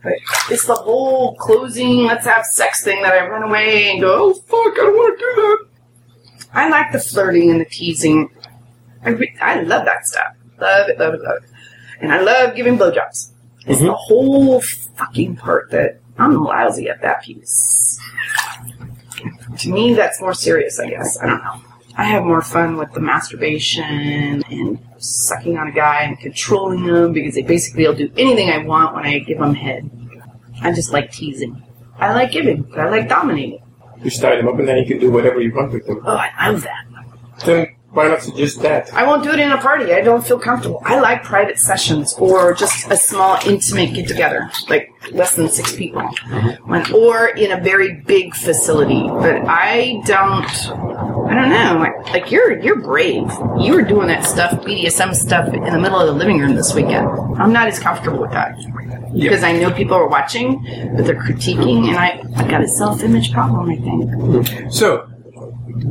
But 0.04 0.14
it's 0.50 0.66
the 0.66 0.76
whole 0.76 1.36
closing, 1.36 2.04
let's 2.06 2.26
have 2.26 2.46
sex 2.46 2.84
thing 2.84 3.02
that 3.04 3.14
I 3.14 3.28
run 3.28 3.44
away 3.44 3.92
and 3.92 4.02
go, 4.02 4.16
oh 4.16 4.34
fuck, 4.34 4.74
I 4.74 4.84
don't 4.84 4.96
want 4.96 5.18
to 5.18 5.26
do 5.26 5.36
that. 5.36 5.68
I 6.54 6.70
like 6.70 6.92
the 6.92 7.00
flirting 7.00 7.50
and 7.50 7.62
the 7.62 7.66
teasing. 7.66 8.30
I, 9.04 9.10
re- 9.10 9.36
I 9.42 9.62
love 9.62 9.86
that 9.86 10.06
stuff. 10.06 10.36
Love 10.60 10.90
it, 10.90 11.00
love 11.00 11.14
it, 11.14 11.22
love 11.22 11.44
it. 11.44 11.50
And 12.02 12.12
I 12.12 12.22
love 12.22 12.56
giving 12.56 12.78
blowjobs. 12.78 13.32
It's 13.66 13.80
the 13.80 13.86
mm-hmm. 13.86 13.94
whole 13.96 14.62
fucking 14.62 15.38
part 15.38 15.72
that 15.72 16.02
I'm 16.18 16.44
lousy 16.44 16.90
at 16.90 17.02
that 17.02 17.24
piece. 17.24 18.00
To 19.60 19.72
me, 19.72 19.94
that's 19.94 20.20
more 20.20 20.34
serious, 20.34 20.80
I 20.80 20.90
guess. 20.90 21.18
I 21.22 21.28
don't 21.28 21.44
know. 21.44 21.62
I 21.96 22.06
have 22.06 22.24
more 22.24 22.42
fun 22.42 22.78
with 22.78 22.92
the 22.94 23.00
masturbation 23.00 24.44
and 24.50 24.80
sucking 24.98 25.58
on 25.58 25.68
a 25.68 25.72
guy 25.72 26.04
and 26.04 26.20
controlling 26.20 26.84
him 26.84 27.14
because 27.14 27.36
they 27.36 27.44
basically 27.44 27.88
will 27.88 27.94
do 27.94 28.12
anything 28.18 28.50
I 28.50 28.60
want 28.60 28.96
when 28.96 29.06
I 29.06 29.20
give 29.20 29.38
them 29.38 29.54
head. 29.54 29.90
I 30.62 30.72
just 30.72 30.92
like 30.92 31.12
teasing. 31.12 31.62
I 31.98 32.14
like 32.14 32.32
giving, 32.32 32.64
but 32.64 32.80
I 32.80 32.90
like 32.90 33.10
dominating. 33.10 33.62
You 34.04 34.10
style 34.10 34.36
them 34.36 34.48
up 34.48 34.58
and 34.58 34.68
then 34.68 34.78
you 34.78 34.86
can 34.86 35.00
do 35.00 35.12
whatever 35.12 35.40
you 35.40 35.54
want 35.56 35.72
with 35.72 35.86
them. 35.86 36.02
Oh, 36.04 36.18
I 36.18 36.50
love 36.50 36.64
that. 36.64 36.86
Then 37.46 37.73
why 37.94 38.08
not 38.08 38.24
suggest 38.24 38.62
that? 38.62 38.92
I 38.94 39.06
won't 39.06 39.24
do 39.24 39.32
it 39.32 39.40
in 39.40 39.52
a 39.52 39.58
party. 39.58 39.94
I 39.94 40.02
don't 40.02 40.26
feel 40.26 40.40
comfortable. 40.40 40.82
I 40.84 41.00
like 41.00 41.24
private 41.24 41.60
sessions 41.60 42.14
or 42.18 42.54
just 42.54 42.90
a 42.90 42.98
small, 42.98 43.38
intimate 43.46 43.94
get 43.94 44.08
together, 44.08 44.50
like 44.68 44.92
less 45.12 45.36
than 45.36 45.48
six 45.48 45.76
people, 45.76 46.02
mm-hmm. 46.02 46.70
when, 46.70 46.92
or 46.92 47.28
in 47.28 47.52
a 47.52 47.62
very 47.62 48.02
big 48.02 48.34
facility. 48.34 49.04
But 49.08 49.46
I 49.48 50.02
don't. 50.06 50.84
I 51.24 51.36
don't 51.36 51.50
know. 51.50 51.78
Like, 51.80 52.14
like 52.14 52.32
you're 52.32 52.60
you're 52.60 52.82
brave. 52.82 53.32
You 53.60 53.74
were 53.74 53.84
doing 53.84 54.08
that 54.08 54.26
stuff, 54.26 54.60
BDSM 54.62 55.14
stuff, 55.16 55.54
in 55.54 55.62
the 55.64 55.80
middle 55.80 56.00
of 56.00 56.08
the 56.08 56.14
living 56.14 56.40
room 56.40 56.56
this 56.56 56.74
weekend. 56.74 57.08
I'm 57.38 57.54
not 57.54 57.68
as 57.68 57.80
comfortable 57.80 58.20
with 58.20 58.32
that 58.32 58.56
because 59.14 59.44
I 59.44 59.54
know 59.54 59.72
people 59.72 59.96
are 59.96 60.08
watching, 60.08 60.64
but 60.96 61.06
they're 61.06 61.22
critiquing, 61.22 61.88
and 61.88 61.98
I 61.98 62.24
I 62.36 62.48
got 62.50 62.64
a 62.64 62.68
self 62.68 63.04
image 63.04 63.32
problem. 63.32 63.70
I 63.70 63.76
think. 63.76 64.72
So, 64.72 65.08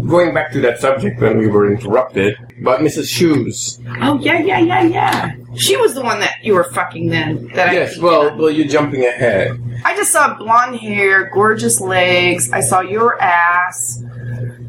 going 0.06 0.34
back 0.34 0.52
to 0.52 0.60
that 0.60 0.80
subject 0.80 1.20
when 1.20 1.38
we 1.38 1.48
were 1.48 1.70
interrupted, 1.70 2.36
about 2.60 2.80
Mrs. 2.80 3.08
Shoes. 3.08 3.80
Oh 4.00 4.18
yeah, 4.20 4.38
yeah, 4.40 4.58
yeah, 4.60 4.82
yeah. 4.82 5.34
She 5.56 5.76
was 5.76 5.94
the 5.94 6.02
one 6.02 6.20
that 6.20 6.36
you 6.42 6.54
were 6.54 6.64
fucking 6.64 7.08
then. 7.08 7.48
That 7.54 7.72
Yes, 7.72 7.94
peeked 7.94 8.02
well, 8.02 8.36
well, 8.36 8.50
you're 8.50 8.68
jumping 8.68 9.04
ahead. 9.04 9.60
I 9.84 9.96
just 9.96 10.12
saw 10.12 10.36
blonde 10.38 10.76
hair, 10.76 11.30
gorgeous 11.32 11.80
legs. 11.80 12.50
I 12.52 12.60
saw 12.60 12.80
your 12.80 13.20
ass. 13.20 14.02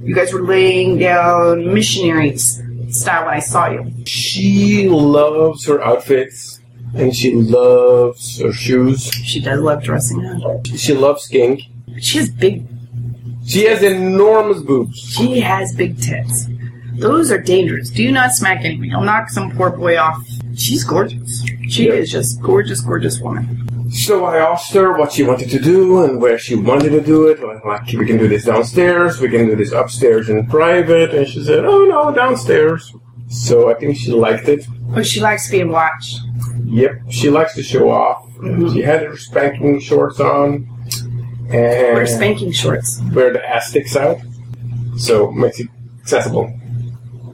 You 0.02 0.14
guys 0.14 0.34
were 0.34 0.42
laying 0.42 0.98
down 0.98 1.74
missionary 1.74 2.38
style 2.38 3.26
when 3.26 3.36
I 3.36 3.40
saw 3.40 3.70
you. 3.70 3.92
She 4.06 4.90
loves 4.90 5.66
her 5.66 5.82
outfits 5.82 6.60
and 6.96 7.16
she 7.16 7.34
loves 7.34 8.40
her 8.42 8.52
shoes. 8.52 9.10
She 9.12 9.40
does 9.40 9.60
love 9.60 9.84
dressing 9.84 10.26
up. 10.26 10.68
She 10.68 10.94
loves 10.94 11.28
kink. 11.28 11.62
She 12.00 12.18
has 12.18 12.30
big. 12.30 12.68
She 13.46 13.66
has 13.66 13.84
enormous 13.84 14.62
boobs. 14.62 14.98
She 14.98 15.40
has 15.40 15.76
big 15.76 16.00
tits. 16.02 16.48
Those 16.96 17.32
are 17.32 17.42
dangerous. 17.42 17.90
Do 17.90 18.12
not 18.12 18.32
smack 18.32 18.64
anyone. 18.64 18.90
You'll 18.90 19.02
knock 19.02 19.30
some 19.30 19.52
poor 19.52 19.70
boy 19.72 19.98
off. 19.98 20.26
She's 20.56 20.84
gorgeous. 20.84 21.44
She 21.68 21.90
is 21.90 22.12
just 22.12 22.42
gorgeous, 22.42 22.82
gorgeous 22.82 23.20
woman. 23.20 23.92
So 23.92 24.26
I 24.26 24.38
asked 24.38 24.74
her 24.74 24.98
what 24.98 25.12
she 25.12 25.24
wanted 25.24 25.50
to 25.52 25.60
do 25.60 26.04
and 26.04 26.22
where 26.22 26.38
she 26.38 26.56
wanted 26.56 26.90
to 26.92 27.02
do 27.02 27.28
it. 27.28 27.44
Like, 27.44 27.64
like, 27.66 27.94
we 27.94 28.06
can 28.06 28.18
do 28.18 28.28
this 28.28 28.46
downstairs, 28.46 29.20
we 29.20 29.30
can 29.30 29.48
do 29.48 29.56
this 29.56 29.72
upstairs 29.72 30.30
in 30.30 30.48
private. 30.48 31.14
And 31.14 31.28
she 31.28 31.44
said, 31.44 31.66
oh 31.66 31.86
no, 31.86 32.12
downstairs. 32.12 32.94
So 33.28 33.70
I 33.70 33.74
think 33.76 33.98
she 33.98 34.12
liked 34.12 34.48
it. 34.48 34.66
But 34.94 35.06
she 35.06 35.20
likes 35.20 35.50
being 35.50 35.70
watched. 35.70 36.20
Yep, 36.66 36.92
she 37.10 37.30
likes 37.30 37.56
to 37.56 37.64
show 37.64 37.90
off. 37.90 38.28
Mm-hmm. 38.38 38.74
She 38.74 38.82
had 38.82 39.04
her 39.04 39.18
spanking 39.18 39.80
shorts 39.80 40.20
on. 40.20 40.70
And 41.54 41.96
Wear 41.96 42.08
spanking 42.08 42.52
shorts. 42.52 43.00
where 43.12 43.32
the 43.32 43.48
ass 43.48 43.68
sticks 43.70 43.96
out. 43.96 44.18
So 44.98 45.32
makes 45.32 45.60
it 45.60 45.68
accessible. 46.02 46.52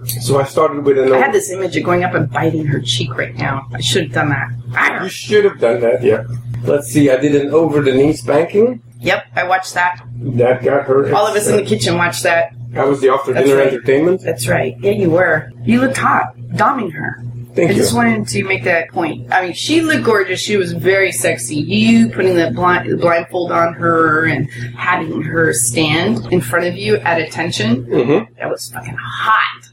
So 0.06 0.40
I 0.40 0.44
started 0.46 0.84
with 0.86 0.98
an 0.98 1.14
I 1.14 1.18
had 1.18 1.34
this 1.34 1.52
image 1.52 1.76
of 1.78 1.84
going 1.84 2.04
up 2.04 2.14
and 2.14 2.30
biting 2.32 2.66
her 2.66 2.82
cheek 2.82 3.16
right 3.16 3.36
now. 3.36 3.68
I 3.74 3.80
should 3.82 4.04
have 4.06 4.14
done 4.14 4.30
that. 4.30 4.50
Arr. 4.76 5.04
You 5.04 5.10
should 5.10 5.46
have 5.46 5.60
done 5.60 5.82
that, 5.82 6.02
yeah. 6.04 6.24
Let's 6.64 6.88
see, 6.88 7.10
I 7.10 7.18
did 7.18 7.36
an 7.36 7.54
over 7.54 7.82
the 7.82 7.92
knee 7.94 8.14
spanking. 8.14 8.82
Yep, 9.00 9.26
I 9.36 9.44
watched 9.48 9.74
that. 9.76 10.02
That 10.18 10.64
got 10.64 10.86
her. 10.88 11.14
All 11.16 11.26
of 11.28 11.36
us 11.36 11.48
in 11.48 11.56
the 11.56 11.64
kitchen 11.64 11.96
watched 11.98 12.24
that. 12.24 12.52
That 12.72 12.88
was 12.88 13.02
the 13.02 13.10
after 13.10 13.34
That's 13.34 13.46
dinner 13.48 13.60
right. 13.60 13.68
entertainment. 13.74 14.22
That's 14.22 14.48
right. 14.48 14.76
Yeah, 14.80 14.92
you 14.92 15.10
were. 15.10 15.52
You 15.64 15.80
looked 15.82 15.98
hot, 15.98 16.36
doming 16.54 16.92
her. 16.94 17.24
Thank 17.60 17.72
I 17.72 17.74
you. 17.74 17.80
just 17.82 17.94
wanted 17.94 18.28
to 18.30 18.44
make 18.46 18.64
that 18.64 18.90
point. 18.90 19.32
I 19.34 19.42
mean, 19.44 19.54
she 19.54 19.82
looked 19.82 20.06
gorgeous. 20.06 20.40
She 20.42 20.56
was 20.58 20.72
very 20.74 21.12
sexy. 21.12 21.56
You 21.56 22.10
putting 22.10 22.36
the, 22.36 22.52
blind, 22.52 23.00
blindfold 23.02 23.52
on 23.52 23.74
her 23.74 24.26
and 24.26 24.50
having 24.78 25.22
her 25.24 25.54
stand 25.54 26.32
in 26.32 26.40
front 26.42 26.68
of 26.68 26.76
you 26.76 26.96
at 26.98 27.20
attention. 27.22 27.86
Mhm. 27.86 28.28
That 28.38 28.50
was 28.50 28.70
fucking 28.72 28.96
hot. 28.98 29.70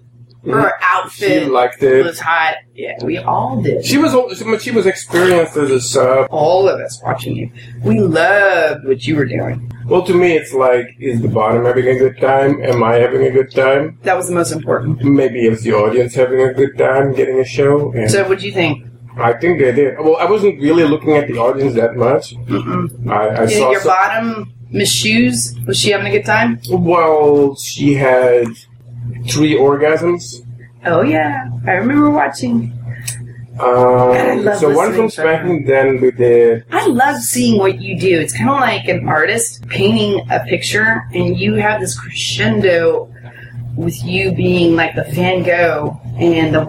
Her 0.47 0.73
outfit 0.83 1.31
Mm-hmm. 1.31 1.45
She 1.47 1.51
liked 1.51 1.83
it. 1.83 2.05
was 2.05 2.21
hot. 2.21 2.57
Yeah, 2.75 2.93
we 3.05 3.19
all 3.19 3.61
did. 3.63 3.85
She 3.85 3.97
was 3.99 4.13
she 4.63 4.71
was 4.71 4.87
experienced 4.87 5.57
as 5.57 5.71
a 5.71 5.81
sub. 5.81 6.29
all 6.31 6.69
of 6.69 6.79
us 6.81 7.01
watching 7.05 7.37
you. 7.37 7.51
We 7.83 8.01
loved 8.01 8.87
what 8.87 9.07
you 9.07 9.17
were 9.17 9.25
doing. 9.27 9.73
Well, 9.87 10.05
to 10.05 10.15
me, 10.15 10.33
it's 10.37 10.53
like, 10.53 10.89
is 10.99 11.23
the 11.23 11.29
bottom 11.29 11.65
having 11.65 11.87
a 11.87 11.97
good 11.99 12.19
time? 12.21 12.61
Am 12.65 12.83
I 12.83 12.95
having 12.97 13.23
a 13.25 13.31
good 13.31 13.53
time? 13.53 13.99
That 14.03 14.17
was 14.17 14.29
the 14.29 14.35
most 14.35 14.51
important. 14.53 15.03
Maybe 15.05 15.47
is 15.47 15.63
the 15.63 15.73
audience 15.75 16.15
having 16.15 16.41
a 16.41 16.53
good 16.53 16.77
time 16.77 17.15
getting 17.15 17.39
a 17.39 17.45
show? 17.45 17.93
And 17.93 18.11
So, 18.11 18.29
what 18.29 18.41
do 18.41 18.47
you 18.47 18.53
think? 18.53 18.85
I 19.17 19.33
think 19.33 19.61
they 19.61 19.73
did. 19.73 19.99
Well, 19.99 20.17
I 20.17 20.25
wasn't 20.27 20.61
really 20.61 20.85
looking 20.85 21.17
at 21.17 21.29
the 21.29 21.39
audience 21.39 21.75
that 21.77 21.95
much. 21.97 22.35
I, 23.09 23.43
I 23.45 23.47
saw 23.47 23.71
your 23.71 23.81
some- 23.81 23.89
bottom, 23.89 24.53
Miss 24.71 24.93
Shoes, 24.93 25.55
was 25.67 25.79
she 25.79 25.91
having 25.93 26.09
a 26.09 26.11
good 26.11 26.27
time? 26.27 26.61
Well, 26.69 27.55
she 27.57 27.95
had 27.95 28.49
three 29.29 29.55
orgasms. 29.55 30.45
Oh 30.85 31.03
yeah, 31.03 31.49
I 31.67 31.73
remember 31.73 32.11
watching. 32.11 32.73
Um, 33.59 34.55
so 34.59 34.71
one 34.77 34.93
from 34.93 35.09
spanking, 35.09 35.65
then 35.65 35.99
we 36.01 36.11
did. 36.11 36.65
I 36.71 36.87
love 36.89 37.23
seeing 37.23 37.59
what 37.59 37.81
you 37.81 37.99
do. 37.99 38.21
It's 38.21 38.37
kind 38.37 38.51
of 38.51 38.61
like 38.61 38.87
an 38.87 39.09
artist 39.09 39.67
painting 39.69 40.27
a 40.31 40.41
picture, 40.41 41.07
and 41.15 41.39
you 41.39 41.55
have 41.55 41.81
this 41.81 41.99
crescendo 41.99 43.11
with 43.75 44.03
you 44.05 44.33
being 44.35 44.77
like 44.77 44.95
the 44.95 45.05
Van 45.05 45.43
Gogh, 45.43 45.99
and 46.19 46.55
the 46.55 46.65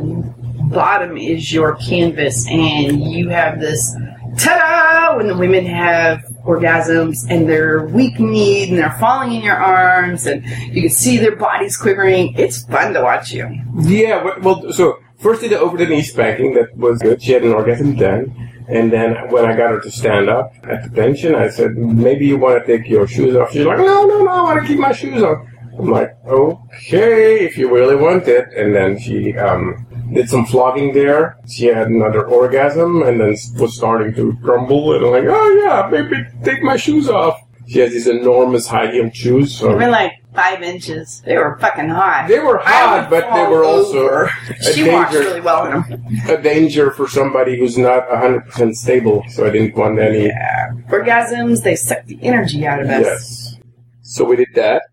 bottom 0.74 1.18
is 1.18 1.52
your 1.52 1.76
canvas, 1.76 2.48
and 2.48 3.04
you 3.04 3.30
have 3.30 3.60
this 3.60 3.94
ta-da 4.38 5.18
when 5.18 5.28
the 5.28 5.36
women 5.36 5.66
have 5.66 6.24
orgasms 6.48 7.26
and 7.30 7.48
they're 7.48 7.86
weak-kneed 7.88 8.70
and 8.70 8.78
they're 8.78 8.98
falling 9.00 9.34
in 9.34 9.42
your 9.42 9.56
arms 9.58 10.26
and 10.26 10.46
you 10.74 10.82
can 10.82 10.90
see 10.90 11.18
their 11.18 11.36
bodies 11.36 11.78
quivering. 11.78 12.34
It's 12.38 12.64
fun 12.66 12.94
to 12.94 13.02
watch 13.02 13.32
you. 13.32 13.48
Yeah, 13.82 14.24
well- 14.24 14.40
well, 14.42 14.74
so 14.74 15.00
first 15.20 15.42
did 15.42 15.52
the 15.52 15.60
over 15.60 15.78
the 15.78 15.86
knee 15.86 16.02
spanking. 16.02 16.54
That 16.56 16.76
was 16.78 17.00
good. 17.02 17.22
She 17.22 17.34
had 17.34 17.44
an 17.44 17.54
orgasm 17.54 17.96
then. 17.98 18.34
And 18.70 18.92
then 18.92 19.16
when 19.32 19.46
I 19.46 19.56
got 19.56 19.72
her 19.72 19.80
to 19.80 19.92
stand 19.92 20.30
up 20.30 20.54
at 20.64 20.84
the 20.84 20.90
tension, 20.90 21.36
I 21.36 21.48
said, 21.50 21.78
maybe 21.78 22.26
you 22.28 22.38
want 22.38 22.66
to 22.66 22.78
take 22.78 22.90
your 22.90 23.08
shoes 23.08 23.34
off. 23.36 23.52
She's 23.52 23.66
like, 23.66 23.78
no, 23.78 24.06
no, 24.06 24.24
no, 24.26 24.28
I 24.30 24.42
want 24.42 24.62
to 24.62 24.68
keep 24.68 24.78
my 24.80 24.92
shoes 24.92 25.24
on. 25.24 25.48
I'm 25.78 25.90
like, 25.92 26.12
okay, 26.26 27.46
if 27.46 27.58
you 27.58 27.74
really 27.74 27.96
want 27.96 28.28
it. 28.28 28.48
And 28.56 28.74
then 28.74 29.00
she 29.00 29.38
um, 29.38 29.86
did 30.14 30.30
some 30.30 30.46
flogging 30.46 30.94
there. 30.94 31.38
She 31.50 31.66
had 31.66 31.88
another 31.88 32.26
orgasm 32.26 33.04
and 33.04 33.20
then 33.22 33.36
was 33.60 33.76
starting 33.76 34.14
to 34.16 34.36
crumble. 34.44 34.94
And 34.96 35.06
I'm 35.06 35.12
like, 35.12 35.24
oh 35.28 35.50
yeah, 35.64 35.88
maybe 35.92 36.24
take 36.44 36.64
my 36.64 36.78
shoes 36.78 37.10
off. 37.10 37.40
She 37.68 37.80
has 37.80 37.92
these 37.92 38.08
enormous 38.08 38.66
high 38.66 38.92
heeled 38.92 39.14
shoes. 39.16 39.58
So 39.58 39.68
They 39.68 39.76
were 39.76 39.90
like 39.92 40.14
five 40.34 40.64
inches. 40.64 41.22
They 41.26 41.36
were 41.36 41.58
fucking 41.60 41.90
hot. 41.90 42.28
they 42.30 42.40
were 42.40 42.60
hot, 42.60 43.10
but 43.10 43.30
they 43.34 43.46
were 43.46 43.66
also 43.66 43.98
over. 44.06 44.24
a 44.50 44.74
She 44.74 44.90
walks 44.90 45.12
danger, 45.12 45.28
really 45.28 45.42
well 45.42 45.66
in 45.66 45.82
them. 45.90 46.06
a 46.30 46.42
danger 46.42 46.92
for 46.92 47.10
somebody 47.10 47.60
who's 47.60 47.78
not 47.78 48.08
100% 48.08 48.74
stable. 48.74 49.26
So 49.30 49.46
I 49.46 49.50
didn't 49.50 49.76
want 49.76 50.00
any. 50.00 50.28
Yeah. 50.28 50.70
Orgasms, 50.90 51.64
they 51.64 51.76
suck 51.76 52.06
the 52.06 52.18
energy 52.24 52.66
out 52.66 52.82
of 52.82 52.88
us. 52.88 53.04
Yes. 53.04 53.56
So 54.02 54.24
we 54.24 54.38
did 54.38 54.48
that. 54.56 54.84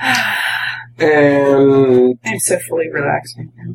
And 0.98 2.18
I'm 2.24 2.38
so 2.40 2.58
fully 2.68 2.90
relaxed 2.90 3.36
right 3.38 3.48
now. 3.56 3.74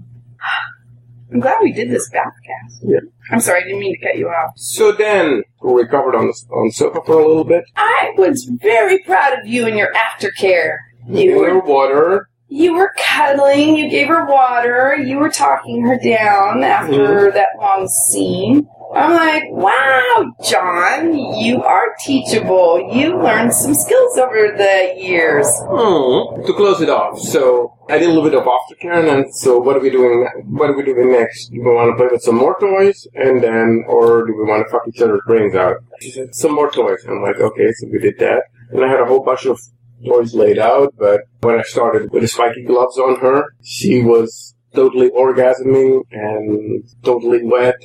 I'm 1.31 1.39
glad 1.39 1.59
we 1.63 1.71
did 1.71 1.89
this 1.89 2.09
bathcast. 2.12 2.79
Yeah. 2.83 2.99
I'm 3.31 3.39
sorry, 3.39 3.62
I 3.62 3.63
didn't 3.63 3.79
mean 3.79 3.97
to 3.99 4.05
cut 4.05 4.17
you 4.17 4.27
off. 4.27 4.51
so 4.55 4.91
then 4.91 5.41
we 5.63 5.73
recovered 5.81 6.15
on 6.15 6.27
the, 6.27 6.33
on 6.53 6.71
sofa 6.71 6.99
for 7.05 7.13
a 7.19 7.25
little 7.27 7.43
bit. 7.45 7.63
I 7.75 8.12
was 8.17 8.43
very 8.62 8.99
proud 8.99 9.39
of 9.39 9.47
you 9.47 9.65
and 9.65 9.77
your 9.77 9.91
aftercare. 9.93 10.77
You 11.07 11.38
were, 11.38 11.59
water. 11.59 12.29
you 12.49 12.75
were 12.75 12.91
cuddling, 12.97 13.75
you 13.77 13.89
gave 13.89 14.07
her 14.09 14.25
water, 14.25 14.95
you 14.95 15.17
were 15.17 15.29
talking 15.29 15.86
her 15.86 15.97
down 15.97 16.63
after 16.63 16.93
Mm-hmm. 16.93 17.36
that 17.36 17.47
long 17.59 17.88
scene. 17.88 18.67
I'm 18.95 19.13
like, 19.13 19.43
wow, 19.49 20.34
John, 20.43 21.17
you 21.17 21.63
are 21.63 21.95
teachable. 22.06 22.89
You 22.93 23.17
learned 23.17 23.53
some 23.53 23.73
skills 23.73 24.17
over 24.17 24.53
the 24.56 24.93
years. 24.97 25.47
Hmm. 25.62 26.43
To 26.45 26.53
close 26.56 26.82
it 26.82 26.89
off, 26.89 27.19
so 27.19 27.77
I 27.89 27.97
did 27.97 28.10
a 28.10 28.13
little 28.13 28.29
bit 28.29 28.38
of 28.38 28.45
aftercare, 28.45 29.12
and 29.12 29.34
so 29.36 29.58
what 29.58 29.75
are 29.77 29.79
we 29.79 29.89
doing? 29.89 30.27
What 30.45 30.69
are 30.69 30.77
we 30.77 30.84
doing 30.84 31.12
next? 31.12 31.47
Do 31.47 31.60
we 31.62 31.65
want 31.65 31.91
to 31.91 31.95
play 31.95 32.08
with 32.12 32.21
some 32.21 32.36
more 32.36 32.58
toys, 32.60 33.08
and 33.15 33.43
then, 33.43 33.84
or 33.88 34.27
do 34.27 34.34
we 34.36 34.43
want 34.43 34.65
to 34.65 34.71
fuck 34.71 34.88
each 34.88 35.01
other's 35.01 35.21
brains 35.25 35.56
out? 35.56 35.77
She 36.01 36.12
said 36.12 36.36
some 36.36 36.53
more 36.53 36.69
toys. 36.69 37.03
I'm 37.08 37.21
like, 37.21 37.38
okay, 37.38 37.71
so 37.73 37.88
we 37.91 37.99
did 37.99 38.19
that, 38.19 38.43
and 38.71 38.86
I 38.86 38.89
had 38.89 38.99
a 39.01 39.06
whole 39.06 39.23
bunch 39.23 39.45
of 39.45 39.60
toys 40.06 40.34
laid 40.36 40.60
out, 40.60 40.93
but 40.97 41.21
when 41.41 41.58
I 41.60 41.63
started 41.63 42.12
with 42.12 42.21
the 42.21 42.27
spiky 42.27 42.63
gloves 42.63 42.97
on 42.97 43.19
her, 43.21 43.45
she 43.63 44.01
was 44.01 44.53
totally 44.75 45.10
orgasming 45.12 46.01
and 46.12 46.84
totally 47.03 47.43
wet. 47.43 47.75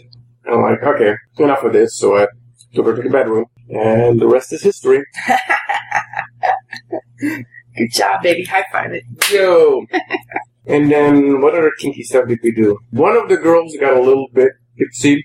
And 0.48 0.56
I'm 0.56 0.62
like, 0.62 0.82
okay, 0.82 1.14
enough 1.38 1.62
of 1.62 1.74
this. 1.74 1.98
So 1.98 2.16
I 2.16 2.26
took 2.74 2.87
her 2.87 2.96
to 2.96 3.02
the 3.02 3.11
bedroom, 3.11 3.44
and 3.68 4.18
the 4.18 4.26
rest 4.26 4.52
is 4.52 4.62
history. 4.62 5.04
Good 7.20 7.92
job, 7.92 8.22
baby. 8.22 8.44
High 8.44 8.64
five 8.72 8.92
it. 8.92 9.04
Yo! 9.30 9.84
and 10.66 10.90
then 10.90 11.42
what 11.42 11.54
other 11.54 11.72
kinky 11.78 12.02
stuff 12.02 12.28
did 12.28 12.40
we 12.42 12.52
do? 12.52 12.78
One 12.90 13.16
of 13.16 13.28
the 13.28 13.37
girls 13.37 13.76
got 13.78 13.94
a 13.96 14.00
little 14.00 14.28
bit 14.32 14.52
tipsy, 14.78 15.22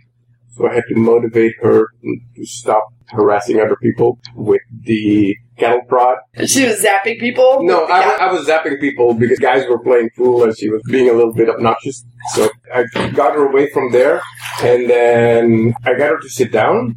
so 0.55 0.67
I 0.69 0.73
had 0.75 0.83
to 0.89 0.95
motivate 0.95 1.53
her 1.61 1.87
to 2.35 2.45
stop 2.45 2.93
harassing 3.13 3.59
other 3.59 3.75
people 3.81 4.19
with 4.35 4.61
the 4.81 5.35
cattle 5.57 5.81
prod. 5.87 6.17
She 6.45 6.65
was 6.65 6.83
zapping 6.83 7.19
people. 7.19 7.63
No, 7.63 7.85
I, 7.85 8.01
I 8.27 8.31
was 8.33 8.47
zapping 8.47 8.79
people 8.79 9.13
because 9.13 9.39
guys 9.39 9.67
were 9.69 9.79
playing 9.79 10.09
pool 10.17 10.43
and 10.43 10.57
she 10.57 10.69
was 10.69 10.81
being 10.89 11.09
a 11.09 11.13
little 11.13 11.33
bit 11.33 11.49
obnoxious. 11.49 12.03
So 12.33 12.49
I 12.73 12.83
got 13.11 13.33
her 13.35 13.47
away 13.49 13.69
from 13.71 13.91
there, 13.91 14.21
and 14.61 14.89
then 14.89 15.73
I 15.85 15.93
got 15.93 16.09
her 16.09 16.19
to 16.19 16.29
sit 16.29 16.51
down. 16.51 16.95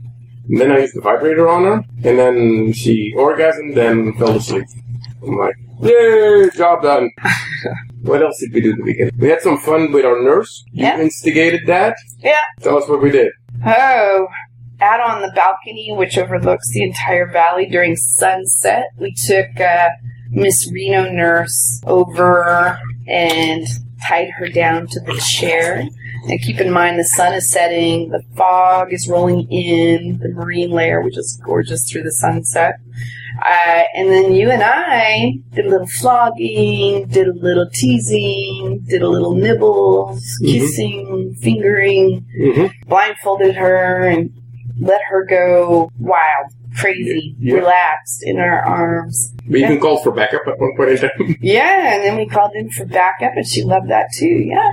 And 0.48 0.60
then 0.60 0.70
I 0.70 0.78
used 0.78 0.94
the 0.96 1.00
vibrator 1.00 1.48
on 1.48 1.64
her, 1.64 1.82
and 2.04 2.18
then 2.18 2.72
she 2.72 3.12
orgasmed, 3.16 3.74
then 3.74 4.16
fell 4.16 4.36
asleep. 4.36 4.64
I'm 5.20 5.36
like, 5.36 5.56
yay, 5.82 6.48
job 6.54 6.82
done. 6.82 7.10
what 8.02 8.22
else 8.22 8.38
did 8.38 8.52
we 8.54 8.60
do 8.60 8.76
the 8.76 8.82
weekend? 8.84 9.10
We 9.18 9.28
had 9.28 9.40
some 9.42 9.58
fun 9.58 9.90
with 9.90 10.04
our 10.04 10.22
nurse. 10.22 10.64
You 10.70 10.84
Yeah. 10.84 11.00
instigated 11.00 11.62
that. 11.66 11.96
Yeah. 12.18 12.40
Tell 12.60 12.78
us 12.78 12.88
what 12.88 13.02
we 13.02 13.10
did. 13.10 13.32
Oh, 13.66 14.28
out 14.80 15.00
on 15.00 15.22
the 15.22 15.32
balcony, 15.34 15.92
which 15.92 16.18
overlooks 16.18 16.68
the 16.70 16.82
entire 16.82 17.30
valley 17.30 17.66
during 17.66 17.96
sunset, 17.96 18.86
we 18.98 19.14
took 19.14 19.58
uh, 19.60 19.88
Miss 20.30 20.70
Reno 20.72 21.10
nurse 21.10 21.80
over 21.86 22.78
and 23.08 23.66
tied 24.06 24.30
her 24.30 24.48
down 24.48 24.86
to 24.88 25.00
the 25.00 25.14
chair. 25.14 25.86
And 26.28 26.42
keep 26.42 26.60
in 26.60 26.72
mind, 26.72 26.98
the 26.98 27.04
sun 27.04 27.34
is 27.34 27.50
setting, 27.50 28.10
the 28.10 28.22
fog 28.36 28.92
is 28.92 29.08
rolling 29.08 29.46
in, 29.50 30.18
the 30.18 30.28
marine 30.30 30.70
layer, 30.70 31.00
which 31.00 31.16
is 31.16 31.40
gorgeous 31.44 31.88
through 31.90 32.02
the 32.02 32.12
sunset. 32.12 32.74
Uh, 33.44 33.82
and 33.94 34.10
then 34.10 34.32
you 34.32 34.50
and 34.50 34.62
I 34.64 35.34
did 35.54 35.66
a 35.66 35.68
little 35.68 35.86
flogging, 35.86 37.06
did 37.08 37.28
a 37.28 37.34
little 37.34 37.68
teasing, 37.72 38.82
did 38.88 39.02
a 39.02 39.08
little 39.08 39.34
nibbles, 39.34 40.22
Mhm. 40.42 40.52
kissing, 40.52 41.34
fingering, 41.40 42.24
hmm 42.36 42.66
blindfolded 42.88 43.54
her 43.56 44.02
and 44.08 44.30
let 44.80 45.00
her 45.08 45.24
go 45.24 45.90
wild, 45.98 46.52
crazy, 46.76 47.34
Yeah. 47.38 47.54
relaxed 47.54 48.22
in 48.22 48.38
our 48.38 48.60
arms. 48.64 49.32
We 49.48 49.64
even 49.64 49.80
called 49.80 50.02
for 50.02 50.12
backup 50.12 50.42
at 50.46 50.58
one 50.58 50.76
point 50.76 50.90
in 50.90 50.98
time. 50.98 51.36
Yeah, 51.40 51.94
and 51.94 52.04
then 52.04 52.16
we 52.16 52.26
called 52.26 52.52
in 52.54 52.70
for 52.70 52.84
backup, 52.84 53.32
and 53.34 53.46
she 53.46 53.62
loved 53.62 53.88
that 53.90 54.06
too. 54.18 54.26
Yeah. 54.26 54.70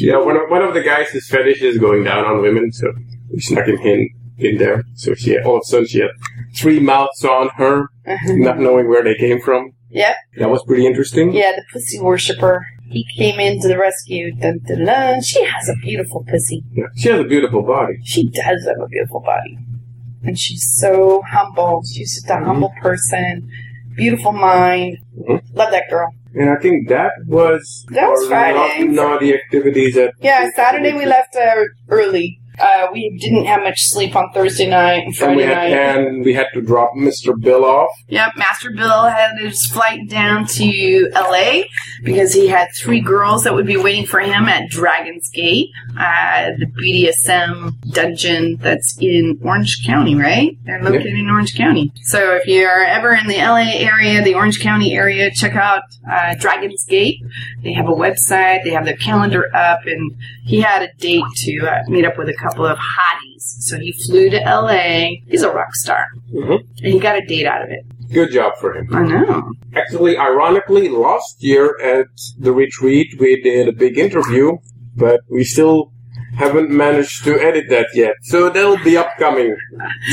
Yeah, 0.00 0.18
one 0.18 0.36
of, 0.36 0.48
one 0.48 0.62
of 0.62 0.72
the 0.74 0.80
guys, 0.82 1.10
his 1.10 1.28
fetish 1.28 1.60
is 1.62 1.78
going 1.78 2.04
down 2.04 2.24
on 2.24 2.40
women, 2.40 2.72
so 2.72 2.92
we 3.30 3.40
snuck 3.40 3.66
him 3.66 3.78
in, 3.78 4.08
in 4.38 4.56
there. 4.56 4.84
So 4.94 5.14
she, 5.14 5.38
all 5.38 5.56
of 5.56 5.62
a 5.62 5.66
sudden, 5.66 5.86
she 5.86 5.98
had 5.98 6.10
three 6.56 6.80
mouths 6.80 7.24
on 7.24 7.50
her, 7.56 7.90
uh-huh. 8.06 8.32
not 8.36 8.58
knowing 8.58 8.88
where 8.88 9.04
they 9.04 9.14
came 9.14 9.40
from. 9.40 9.72
Yep. 9.90 10.16
That 10.38 10.50
was 10.50 10.62
pretty 10.64 10.86
interesting. 10.86 11.32
Yeah, 11.32 11.52
the 11.52 11.64
pussy 11.72 11.98
worshiper. 12.00 12.66
He 12.90 13.04
came 13.16 13.38
in 13.38 13.60
to 13.60 13.68
the 13.68 13.78
rescue. 13.78 14.34
Dun, 14.34 14.60
dun, 14.66 14.84
dun. 14.84 15.22
She 15.22 15.44
has 15.44 15.68
a 15.68 15.74
beautiful 15.82 16.24
pussy. 16.28 16.62
Yeah. 16.72 16.84
She 16.96 17.08
has 17.10 17.20
a 17.20 17.24
beautiful 17.24 17.62
body. 17.62 17.94
She 18.04 18.28
does 18.30 18.64
have 18.66 18.80
a 18.82 18.86
beautiful 18.88 19.20
body. 19.20 19.58
And 20.24 20.38
she's 20.38 20.66
so 20.80 21.22
humble. 21.30 21.82
She's 21.92 22.14
just 22.14 22.30
a 22.30 22.34
Mhm. 22.34 22.44
humble 22.46 22.72
person. 22.80 23.48
Beautiful 23.94 24.32
mind. 24.32 24.98
Mhm. 25.18 25.40
Love 25.54 25.70
that 25.72 25.88
girl. 25.90 26.08
And 26.34 26.50
I 26.50 26.56
think 26.56 26.88
that 26.88 27.12
was 27.26 27.86
That 27.90 28.08
was 28.10 28.26
Friday. 28.28 28.84
naughty 28.88 29.34
activities 29.34 29.96
at 29.96 30.12
Yeah, 30.20 30.48
Saturday 30.54 30.92
we 30.92 31.04
left 31.06 31.34
uh, 31.36 31.64
early. 31.88 32.38
Uh, 32.60 32.86
we 32.92 33.16
didn't 33.18 33.44
have 33.44 33.62
much 33.62 33.82
sleep 33.82 34.14
on 34.14 34.30
Thursday 34.32 34.68
night 34.68 35.04
and 35.04 35.08
and 35.08 35.16
Friday 35.16 35.36
we, 35.36 35.42
had, 35.42 35.56
night. 35.56 35.72
and 35.72 36.24
we 36.24 36.34
had 36.34 36.46
to 36.54 36.60
drop 36.60 36.92
Mr. 36.96 37.38
Bill 37.38 37.64
off. 37.64 37.90
Yep, 38.08 38.32
Master 38.36 38.70
Bill 38.70 39.04
had 39.04 39.38
his 39.38 39.66
flight 39.66 40.08
down 40.08 40.46
to 40.46 41.10
LA 41.14 41.62
because 42.04 42.32
he 42.32 42.48
had 42.48 42.68
three 42.76 43.00
girls 43.00 43.44
that 43.44 43.54
would 43.54 43.66
be 43.66 43.76
waiting 43.76 44.06
for 44.06 44.20
him 44.20 44.44
at 44.44 44.68
Dragon's 44.68 45.28
Gate, 45.30 45.70
uh, 45.98 46.50
the 46.58 46.66
BDSM 46.66 47.72
dungeon 47.92 48.56
that's 48.56 48.96
in 49.00 49.40
Orange 49.42 49.84
County, 49.86 50.14
right? 50.14 50.56
They're 50.64 50.82
located 50.82 51.06
in 51.14 51.28
Orange 51.30 51.54
County. 51.54 51.92
So 52.02 52.36
if 52.36 52.46
you're 52.46 52.84
ever 52.84 53.14
in 53.14 53.26
the 53.26 53.38
LA 53.38 53.72
area, 53.74 54.22
the 54.22 54.34
Orange 54.34 54.60
County 54.60 54.94
area, 54.94 55.30
check 55.30 55.54
out 55.56 55.82
uh, 56.10 56.34
Dragon's 56.38 56.84
Gate. 56.84 57.22
They 57.62 57.72
have 57.72 57.88
a 57.88 57.92
website, 57.92 58.64
they 58.64 58.70
have 58.70 58.84
their 58.84 58.96
calendar 58.96 59.44
up, 59.54 59.80
and 59.86 60.14
he 60.44 60.60
had 60.60 60.82
a 60.82 60.92
date 60.98 61.24
to 61.36 61.66
uh, 61.66 61.82
meet 61.88 62.04
up 62.04 62.16
with 62.16 62.28
a 62.28 62.34
couple 62.34 62.47
of 62.56 62.78
hotties. 62.78 63.42
So 63.60 63.78
he 63.78 63.92
flew 64.06 64.30
to 64.30 64.38
LA. 64.38 65.20
He's 65.26 65.42
a 65.42 65.50
rock 65.50 65.74
star. 65.74 66.06
Mhm. 66.32 66.60
And 66.82 66.92
he 66.92 66.98
got 66.98 67.16
a 67.16 67.26
date 67.26 67.46
out 67.46 67.62
of 67.62 67.70
it. 67.70 67.84
Good 68.12 68.32
job 68.32 68.54
for 68.60 68.74
him. 68.74 68.88
I 68.92 69.02
know. 69.02 69.52
Actually, 69.76 70.16
ironically, 70.16 70.88
last 70.88 71.42
year 71.42 71.76
at 71.82 72.06
the 72.38 72.52
retreat, 72.52 73.08
we 73.20 73.40
did 73.42 73.68
a 73.68 73.72
big 73.72 73.98
interview, 73.98 74.52
but 74.96 75.20
we 75.30 75.44
still 75.44 75.92
haven't 76.38 76.70
managed 76.70 77.24
to 77.24 77.34
edit 77.40 77.64
that 77.68 77.88
yet. 77.94 78.14
So 78.22 78.48
that'll 78.48 78.82
be 78.84 78.96
upcoming. 78.96 79.56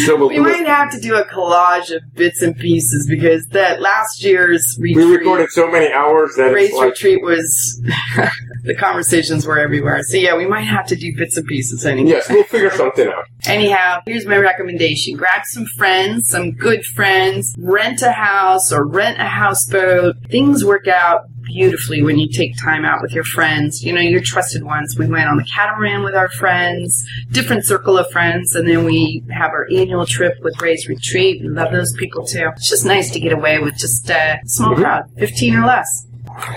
So 0.06 0.16
we'll 0.18 0.30
We 0.30 0.40
might 0.40 0.66
have 0.66 0.90
to 0.92 1.00
do 1.00 1.16
a 1.16 1.24
collage 1.26 1.96
of 1.96 2.02
bits 2.16 2.42
and 2.42 2.58
pieces 2.58 3.06
because 3.08 3.46
that 3.50 3.80
last 3.80 4.24
year's 4.24 4.76
retreat, 4.80 5.06
We 5.06 5.18
recorded 5.18 5.50
so 5.52 5.70
many 5.70 5.94
hours 5.94 6.34
that 6.36 6.52
race 6.52 6.74
like, 6.74 6.90
retreat 6.90 7.22
was 7.22 7.80
the 8.64 8.76
conversations 8.76 9.46
were 9.46 9.60
everywhere. 9.60 10.02
So 10.02 10.18
yeah, 10.18 10.36
we 10.36 10.48
might 10.48 10.62
have 10.64 10.88
to 10.88 10.96
do 10.96 11.16
bits 11.16 11.38
and 11.38 11.46
pieces 11.46 11.86
anyhow. 11.86 12.08
yes, 12.10 12.30
we'll 12.30 12.44
figure 12.44 12.72
something 12.72 13.08
out. 13.08 13.26
Anyhow, 13.46 14.02
here's 14.08 14.26
my 14.26 14.38
recommendation. 14.38 15.16
Grab 15.16 15.46
some 15.46 15.66
friends, 15.78 16.30
some 16.30 16.54
good 16.54 16.84
friends, 16.86 17.54
rent 17.60 18.02
a 18.02 18.12
house 18.12 18.72
or 18.72 18.84
rent 18.84 19.20
a 19.20 19.26
houseboat. 19.26 20.16
Things 20.30 20.66
work 20.66 20.88
out 20.88 21.26
beautifully 21.46 22.02
when 22.04 22.18
you 22.18 22.28
take 22.30 22.58
time 22.62 22.86
out 22.86 23.02
with 23.02 23.14
your 23.14 23.24
friends. 23.24 23.84
You 23.84 23.94
know, 23.94 24.02
your 24.02 24.22
trusted 24.22 24.64
ones. 24.64 24.98
We 24.98 25.08
went 25.08 25.30
on 25.30 25.38
the 25.38 25.44
catamaran 25.46 26.04
with 26.04 26.16
our 26.16 26.30
friends, 26.30 27.06
different 27.32 27.66
circle 27.66 27.98
of 27.98 28.10
friends, 28.12 28.56
and 28.56 28.68
then 28.68 28.84
we 28.84 29.24
have 29.32 29.52
our 29.52 29.68
annual 29.72 30.06
trip 30.06 30.34
with 30.42 30.60
Ray's 30.62 30.88
Retreat. 30.88 31.42
We 31.42 31.50
love 31.50 31.72
those 31.72 31.94
people 31.94 32.26
too. 32.26 32.50
It's 32.56 32.70
just 32.70 32.86
nice 32.86 33.12
to 33.12 33.20
get 33.20 33.34
away 33.34 33.60
with 33.60 33.78
just 33.78 34.10
a 34.10 34.40
small 34.46 34.74
Mhm. 34.74 34.78
crowd, 34.78 35.04
15 35.18 35.56
or 35.56 35.66
less. 35.66 36.05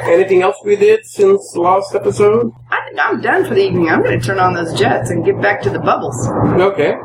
Anything 0.02 0.42
else 0.42 0.56
we 0.64 0.76
did 0.76 1.04
since 1.04 1.54
last 1.56 1.94
episode? 1.94 2.52
I 2.70 2.80
think 2.86 2.98
I'm 3.00 3.20
done 3.20 3.44
for 3.46 3.54
the 3.54 3.62
evening. 3.62 3.88
I'm 3.88 4.02
going 4.02 4.18
to 4.18 4.26
turn 4.26 4.38
on 4.38 4.54
those 4.54 4.78
jets 4.78 5.10
and 5.10 5.24
get 5.24 5.40
back 5.40 5.62
to 5.62 5.70
the 5.70 5.78
bubbles. 5.78 6.28
Okay. 6.60 6.96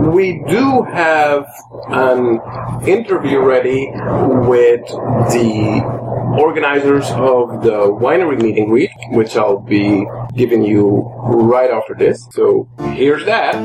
We 0.00 0.42
do 0.48 0.82
have 0.82 1.46
an 1.88 2.40
interview 2.86 3.40
ready 3.40 3.90
with 3.92 4.86
the 5.32 5.82
organizers 6.38 7.08
of 7.12 7.62
the 7.62 7.88
winery 8.00 8.40
meeting 8.40 8.70
week, 8.70 8.90
which 9.10 9.36
I'll 9.36 9.60
be 9.60 10.06
giving 10.34 10.62
you 10.62 11.10
right 11.24 11.70
after 11.70 11.94
this. 11.94 12.28
So 12.32 12.68
here's 12.92 13.24
that. 13.24 13.56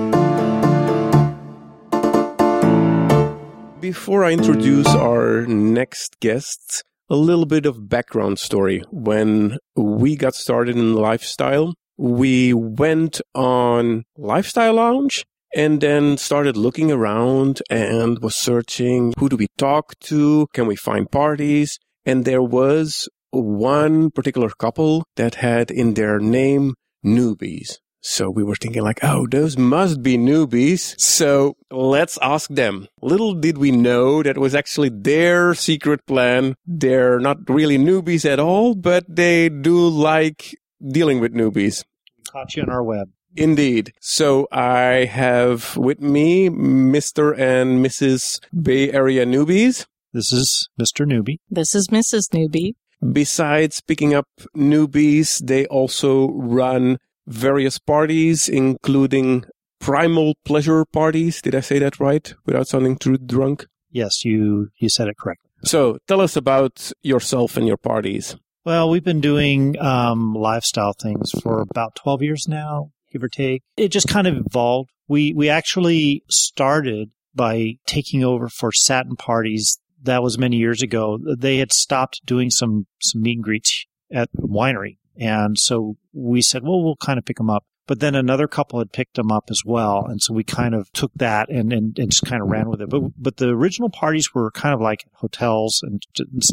Before 3.81 4.23
I 4.23 4.31
introduce 4.31 4.87
our 4.87 5.45
next 5.45 6.19
guest, 6.21 6.83
a 7.13 7.15
little 7.15 7.45
bit 7.45 7.67
of 7.67 7.87
background 7.87 8.39
story. 8.39 8.81
When 8.89 9.59
we 9.75 10.15
got 10.15 10.33
started 10.33 10.75
in 10.75 10.95
lifestyle, 10.95 11.75
we 11.95 12.55
went 12.55 13.21
on 13.35 14.05
Lifestyle 14.17 14.73
Lounge 14.73 15.23
and 15.53 15.79
then 15.79 16.17
started 16.17 16.57
looking 16.57 16.91
around 16.91 17.61
and 17.69 18.17
was 18.17 18.35
searching 18.35 19.13
who 19.19 19.29
do 19.29 19.35
we 19.35 19.45
talk 19.59 19.93
to? 20.09 20.47
Can 20.55 20.65
we 20.65 20.75
find 20.75 21.11
parties? 21.11 21.77
And 22.03 22.25
there 22.25 22.41
was 22.41 23.07
one 23.29 24.09
particular 24.09 24.49
couple 24.49 25.05
that 25.15 25.35
had 25.35 25.69
in 25.69 25.93
their 25.93 26.17
name 26.17 26.73
newbies. 27.05 27.77
So 28.05 28.29
we 28.29 28.43
were 28.43 28.55
thinking 28.55 28.83
like, 28.83 28.99
oh, 29.01 29.27
those 29.27 29.57
must 29.57 30.03
be 30.03 30.17
newbies. 30.17 30.99
So 30.99 31.55
let's 31.71 32.19
ask 32.21 32.49
them. 32.49 32.89
Little 33.01 33.33
did 33.33 33.57
we 33.57 33.71
know 33.71 34.21
that 34.21 34.37
was 34.37 34.53
actually 34.53 34.89
their 34.89 35.53
secret 35.53 36.05
plan. 36.05 36.55
They're 36.67 37.19
not 37.19 37.49
really 37.49 37.77
newbies 37.77 38.29
at 38.29 38.41
all, 38.41 38.75
but 38.75 39.05
they 39.07 39.47
do 39.47 39.87
like 39.87 40.53
dealing 40.85 41.21
with 41.21 41.33
newbies. 41.33 41.85
Caught 42.29 42.57
you 42.57 42.63
on 42.63 42.69
our 42.69 42.83
web. 42.83 43.09
Indeed. 43.37 43.93
So 44.01 44.49
I 44.51 45.05
have 45.05 45.77
with 45.77 46.01
me 46.01 46.49
Mr. 46.49 47.33
and 47.39 47.83
Mrs. 47.83 48.41
Bay 48.53 48.91
Area 48.91 49.25
newbies. 49.25 49.85
This 50.11 50.33
is 50.33 50.67
Mr. 50.79 51.05
Newbie. 51.07 51.39
This 51.49 51.73
is 51.73 51.87
Mrs. 51.87 52.29
Newbie. 52.33 52.73
Besides 53.13 53.79
picking 53.79 54.13
up 54.13 54.27
newbies, 54.55 55.39
they 55.39 55.65
also 55.67 56.29
run 56.31 56.99
various 57.27 57.79
parties, 57.79 58.49
including 58.49 59.45
primal 59.79 60.35
pleasure 60.45 60.85
parties. 60.85 61.41
Did 61.41 61.55
I 61.55 61.59
say 61.59 61.79
that 61.79 61.99
right 61.99 62.33
without 62.45 62.67
sounding 62.67 62.97
too 62.97 63.17
drunk? 63.17 63.65
Yes, 63.91 64.25
you 64.25 64.69
you 64.77 64.89
said 64.89 65.07
it 65.07 65.17
correctly. 65.17 65.49
So 65.63 65.97
tell 66.07 66.21
us 66.21 66.35
about 66.35 66.91
yourself 67.03 67.57
and 67.57 67.67
your 67.67 67.77
parties. 67.77 68.35
Well, 68.65 68.89
we've 68.89 69.03
been 69.03 69.21
doing 69.21 69.77
um, 69.79 70.33
lifestyle 70.33 70.93
things 70.93 71.31
for 71.41 71.59
about 71.61 71.95
12 71.95 72.21
years 72.21 72.45
now, 72.47 72.91
give 73.11 73.23
or 73.23 73.29
take. 73.29 73.61
It 73.75 73.89
just 73.89 74.07
kind 74.07 74.25
of 74.25 74.37
evolved. 74.37 74.89
We 75.07 75.33
we 75.33 75.49
actually 75.49 76.23
started 76.29 77.11
by 77.35 77.75
taking 77.85 78.23
over 78.23 78.47
for 78.49 78.71
satin 78.71 79.15
parties. 79.15 79.79
That 80.01 80.23
was 80.23 80.37
many 80.37 80.57
years 80.57 80.81
ago. 80.81 81.19
They 81.37 81.57
had 81.57 81.71
stopped 81.71 82.21
doing 82.25 82.49
some 82.49 82.87
some 83.01 83.21
meet 83.21 83.37
and 83.37 83.43
greets 83.43 83.85
at 84.13 84.29
the 84.33 84.47
winery, 84.47 84.97
and 85.19 85.57
so 85.57 85.97
we 86.13 86.41
said, 86.41 86.63
well, 86.63 86.83
we'll 86.83 86.95
kind 86.95 87.17
of 87.17 87.25
pick 87.25 87.37
them 87.37 87.49
up. 87.49 87.65
But 87.85 87.99
then 87.99 88.15
another 88.15 88.47
couple 88.47 88.79
had 88.79 88.93
picked 88.93 89.15
them 89.15 89.29
up 89.29 89.45
as 89.49 89.61
well, 89.65 90.05
and 90.05 90.21
so 90.21 90.33
we 90.33 90.45
kind 90.45 90.73
of 90.73 90.89
took 90.93 91.11
that 91.15 91.49
and, 91.49 91.73
and, 91.73 91.99
and 91.99 92.11
just 92.11 92.25
kind 92.25 92.41
of 92.41 92.47
ran 92.47 92.69
with 92.69 92.81
it. 92.81 92.89
But 92.89 93.01
but 93.17 93.37
the 93.37 93.49
original 93.49 93.89
parties 93.89 94.33
were 94.33 94.51
kind 94.51 94.73
of 94.73 94.79
like 94.79 95.05
hotels, 95.15 95.81
and 95.83 96.01